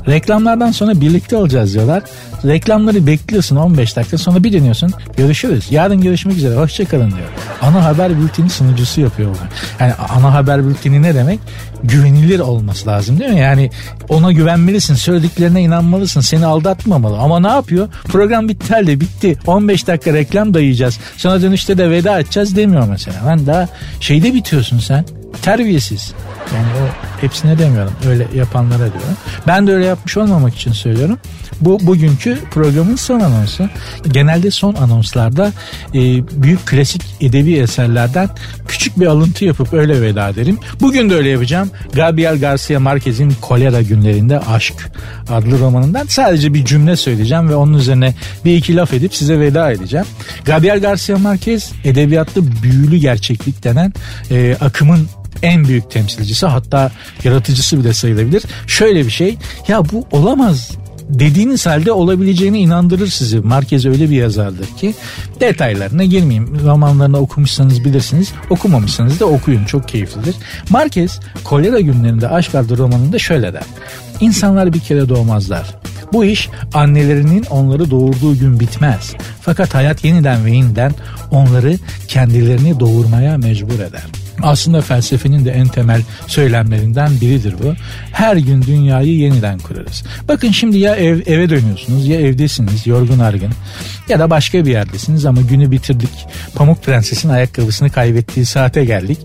Reklamlardan 0.08 0.72
sonra 0.72 1.02
birlikte 1.02 1.36
olacağız 1.36 1.74
diyorlar. 1.74 2.04
Reklamları 2.46 3.08
bekliyorsun 3.08 3.56
15 3.56 3.96
dakika 3.96 4.18
sonra 4.18 4.44
bir 4.44 4.54
dönüyorsun. 4.54 4.94
Görüşürüz. 5.18 5.68
Yarın 5.72 6.02
görüşmek 6.02 6.38
üzere. 6.38 6.56
Hoşçakalın 6.56 7.12
diyor. 7.12 7.28
Ana 7.62 7.86
haber 7.86 8.20
bülteni 8.20 8.50
sunucusu 8.50 9.02
yapıyor 9.02 9.30
bunu. 9.30 9.48
Yani 9.80 9.94
ana 9.94 10.34
haber 10.34 10.68
bülteni 10.68 11.02
ne 11.02 11.16
demek? 11.16 11.40
Güvenilir 11.84 12.40
olması 12.40 12.88
lazım 12.88 13.20
değil 13.20 13.32
mi? 13.32 13.40
Yani 13.40 13.70
ona 14.10 14.32
güvenmelisin. 14.32 14.96
Söylediklerine 14.96 15.62
inanmalısın. 15.62 16.22
Seni 16.22 16.46
aldatmamalı. 16.46 17.18
Ama 17.18 17.40
ne 17.40 17.48
yapıyor? 17.48 17.88
Program 18.04 18.50
bitti 18.50 18.74
halde 18.74 19.00
bitti. 19.00 19.38
15 19.48 19.88
dakika 19.88 20.14
reklam 20.14 20.54
dayayacağız. 20.54 21.00
Sonra 21.18 21.42
dönüşte 21.42 21.78
de 21.78 21.90
veda 21.90 22.20
edeceğiz 22.20 22.56
demiyor 22.56 22.88
mesela. 22.90 23.18
Ben 23.28 23.48
daha 23.48 23.68
şeyde 24.00 24.34
bitiyorsun 24.34 24.80
sen. 24.80 25.06
Terbiyesiz. 25.42 26.14
Yani 26.56 26.68
o 26.84 26.88
hepsine 27.22 27.60
demiyorum. 27.60 27.94
Öyle 28.08 28.28
yapanlara 28.36 28.78
diyorum. 28.78 29.18
Ben 29.48 29.68
de 29.68 29.74
öyle 29.74 29.86
yapmış 29.86 30.18
olmamak 30.18 30.56
için 30.56 30.72
söylüyorum. 30.72 31.20
Bu 31.62 31.80
bugünkü 31.88 32.38
programın 32.52 32.96
son 32.96 33.20
anonsu. 33.20 33.70
Genelde 34.12 34.52
son 34.52 34.76
anonslarda 34.76 35.52
e, 35.90 36.00
büyük 36.44 36.66
klasik 36.66 37.02
edebi 37.22 37.54
eserlerden 37.54 38.30
küçük 38.68 39.00
bir 39.00 39.06
alıntı 39.06 39.46
yapıp 39.46 39.74
öyle 39.74 40.02
veda 40.02 40.30
ederim. 40.30 40.60
Bugün 40.82 41.10
de 41.10 41.16
öyle 41.16 41.30
yapacağım. 41.30 41.72
Gabriel 41.94 42.40
Garcia 42.40 42.80
Marquez'in 42.80 43.34
Kolera 43.42 43.82
Günlerinde 43.82 44.40
Aşk 44.40 44.92
adlı 45.30 45.60
romanından 45.60 46.06
sadece 46.08 46.54
bir 46.54 46.66
cümle 46.66 46.96
söyleyeceğim 46.96 47.50
ve 47.50 47.56
onun 47.56 47.74
üzerine 47.74 48.14
bir 48.46 48.56
iki 48.56 48.76
laf 48.76 48.94
edip 48.94 49.16
size 49.16 49.40
veda 49.40 49.72
edeceğim. 49.72 50.06
Gabriel 50.46 50.82
Garcia 50.82 51.18
Marquez 51.18 51.72
edebiyatta 51.84 52.42
büyülü 52.64 52.98
gerçeklik 52.98 53.64
denen 53.64 53.94
e, 54.32 54.58
akımın 54.62 55.08
en 55.44 55.68
büyük 55.68 55.92
temsilcisi 55.92 56.46
hatta 56.46 56.92
yaratıcısı 57.24 57.80
bile 57.80 57.94
sayılabilir. 57.94 58.44
Şöyle 58.68 59.06
bir 59.06 59.12
şey 59.12 59.38
ya 59.68 59.82
bu 59.92 60.06
olamaz 60.12 60.72
dediğiniz 61.10 61.66
halde 61.66 61.92
olabileceğine 61.92 62.60
inandırır 62.60 63.08
sizi. 63.08 63.40
Marquez 63.40 63.86
öyle 63.86 64.10
bir 64.10 64.16
yazardır 64.16 64.68
ki 64.78 64.94
detaylarına 65.40 66.04
girmeyeyim. 66.04 66.60
Romanlarını 66.66 67.18
okumuşsanız 67.18 67.86
bilirsiniz. 67.86 68.32
Okumamışsanız 68.50 69.20
da 69.20 69.26
okuyun. 69.26 69.66
Çok 69.66 69.88
keyiflidir. 69.88 70.36
Marquez 70.70 71.20
Kolera 71.44 71.80
günlerinde 71.80 72.30
Aşk 72.30 72.56
adlı 72.56 72.78
romanında 72.78 73.20
şöyle 73.20 73.54
der. 73.54 73.64
İnsanlar 74.20 74.74
bir 74.74 74.80
kere 74.80 75.10
doğmazlar. 75.10 75.76
Bu 76.14 76.26
iş 76.26 76.50
annelerinin 76.74 77.44
onları 77.50 77.92
doğurduğu 77.92 78.38
gün 78.40 78.60
bitmez. 78.60 79.14
Fakat 79.42 79.76
hayat 79.76 80.04
yeniden 80.04 80.46
ve 80.46 80.52
yeniden 80.52 80.92
onları 81.32 81.78
kendilerini 82.08 82.80
doğurmaya 82.80 83.38
mecbur 83.38 83.80
eder. 83.80 84.23
Aslında 84.42 84.82
felsefenin 84.82 85.46
de 85.46 85.52
en 85.52 85.68
temel 85.68 86.02
söylemlerinden 86.28 87.12
biridir 87.22 87.56
bu. 87.64 87.74
Her 88.12 88.38
gün 88.38 88.62
dünyayı 88.62 89.18
yeniden 89.18 89.60
kurarız. 89.60 90.04
Bakın 90.28 90.52
şimdi 90.52 90.78
ya 90.78 90.96
ev, 90.96 91.20
eve 91.26 91.50
dönüyorsunuz 91.50 92.08
ya 92.08 92.20
evdesiniz 92.20 92.88
yorgun 92.88 93.20
argın 93.20 93.52
ya 94.10 94.20
da 94.20 94.30
başka 94.30 94.66
bir 94.66 94.72
yerdesiniz 94.72 95.26
ama 95.26 95.42
günü 95.42 95.72
bitirdik. 95.72 96.10
Pamuk 96.56 96.84
Prenses'in 96.84 97.30
ayakkabısını 97.30 97.90
kaybettiği 97.90 98.46
saate 98.46 98.86
geldik. 98.86 99.18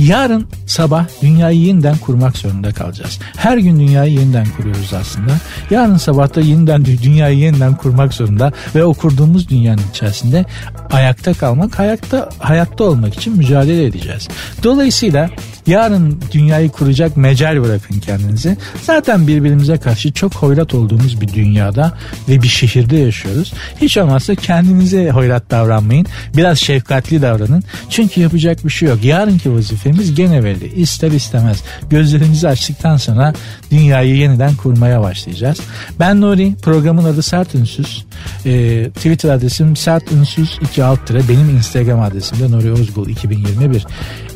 Yarın 0.00 0.46
sabah 0.66 1.06
dünyayı 1.22 1.60
yeniden 1.60 1.96
kurmak 1.96 2.36
zorunda 2.36 2.72
kalacağız. 2.72 3.18
Her 3.36 3.58
gün 3.58 3.80
dünyayı 3.80 4.12
yeniden 4.12 4.46
kuruyoruz 4.56 4.94
aslında. 4.94 5.32
Yarın 5.70 5.96
sabah 5.96 6.34
da 6.34 6.40
yeniden 6.40 6.84
dünyayı 6.84 7.38
yeniden 7.38 7.76
kurmak 7.76 8.14
zorunda 8.14 8.52
ve 8.74 8.84
o 8.84 8.94
kurduğumuz 8.94 9.48
dünyanın 9.48 9.82
içerisinde 9.90 10.44
ayakta 10.90 11.34
kalmak, 11.34 11.78
hayatta 11.78 12.28
hayatta 12.38 12.84
olmak 12.84 13.14
için 13.14 13.36
mücadele 13.36 13.84
edeceğiz. 13.84 14.28
Dolayısıyla 14.62 15.30
yarın 15.66 16.22
dünyayı 16.32 16.68
kuracak 16.68 17.16
mecal 17.16 17.62
bırakın 17.62 18.00
kendinizi. 18.00 18.56
Zaten 18.82 19.26
birbirimize 19.26 19.76
karşı 19.76 20.12
çok 20.12 20.34
hoyrat 20.34 20.74
olduğumuz 20.74 21.20
bir 21.20 21.28
dünyada 21.28 21.98
ve 22.28 22.42
bir 22.42 22.48
şehirde 22.48 22.96
yaşıyoruz. 22.96 23.52
Hiç 23.80 23.98
olmazsa 23.98 24.34
kendinize 24.34 25.10
hoyrat 25.10 25.50
davranmayın. 25.50 26.06
Biraz 26.36 26.58
şefkatli 26.58 27.22
davranın. 27.22 27.62
Çünkü 27.90 28.20
yapacak 28.20 28.64
bir 28.64 28.70
şey 28.70 28.88
yok. 28.88 29.04
Yarınki 29.04 29.48
vazifemiz 29.90 30.14
gene 30.14 30.44
belli. 30.44 30.74
İster 30.74 31.10
istemez. 31.10 31.62
Gözlerimizi 31.90 32.48
açtıktan 32.48 32.96
sonra 32.96 33.32
dünyayı 33.70 34.16
yeniden 34.16 34.54
kurmaya 34.54 35.00
başlayacağız. 35.00 35.58
Ben 36.00 36.20
Nuri. 36.20 36.54
Programın 36.62 37.04
adı 37.04 37.22
Sert 37.22 37.54
Ünsüz. 37.54 38.04
Ee, 38.46 38.90
Twitter 38.94 39.30
adresim 39.30 39.76
Sert 39.76 40.12
Ünsüz 40.12 40.58
2 40.62 40.84
alt 40.84 41.10
Benim 41.10 41.50
Instagram 41.56 42.00
adresim 42.00 42.40
de 42.40 42.50
Nuri 42.50 42.72
Ozgul 42.72 43.08
2021. 43.08 43.86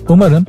Umarım 0.09 0.47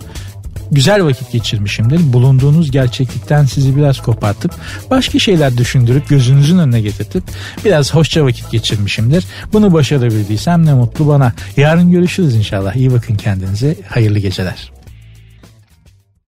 güzel 0.72 1.04
vakit 1.04 1.32
geçirmişimdir. 1.32 2.14
Bulunduğunuz 2.14 2.72
gerçeklikten 2.72 3.46
sizi 3.46 3.78
biraz 3.78 4.00
kopartıp 4.00 4.52
başka 4.90 5.20
şeyler 5.20 5.58
düşündürüp 5.58 6.10
gözünüzün 6.10 6.58
önüne 6.58 6.82
getirtip 6.82 7.24
biraz 7.66 7.94
hoşça 7.94 8.26
vakit 8.26 8.52
geçirmişimdir. 8.52 9.26
Bunu 9.54 9.74
başarabildiysem 9.74 10.66
ne 10.66 10.74
mutlu 10.74 11.08
bana. 11.08 11.34
Yarın 11.58 11.92
görüşürüz 11.92 12.36
inşallah. 12.36 12.76
İyi 12.76 12.92
bakın 12.92 13.16
kendinize. 13.16 13.76
Hayırlı 13.90 14.20
geceler. 14.20 14.75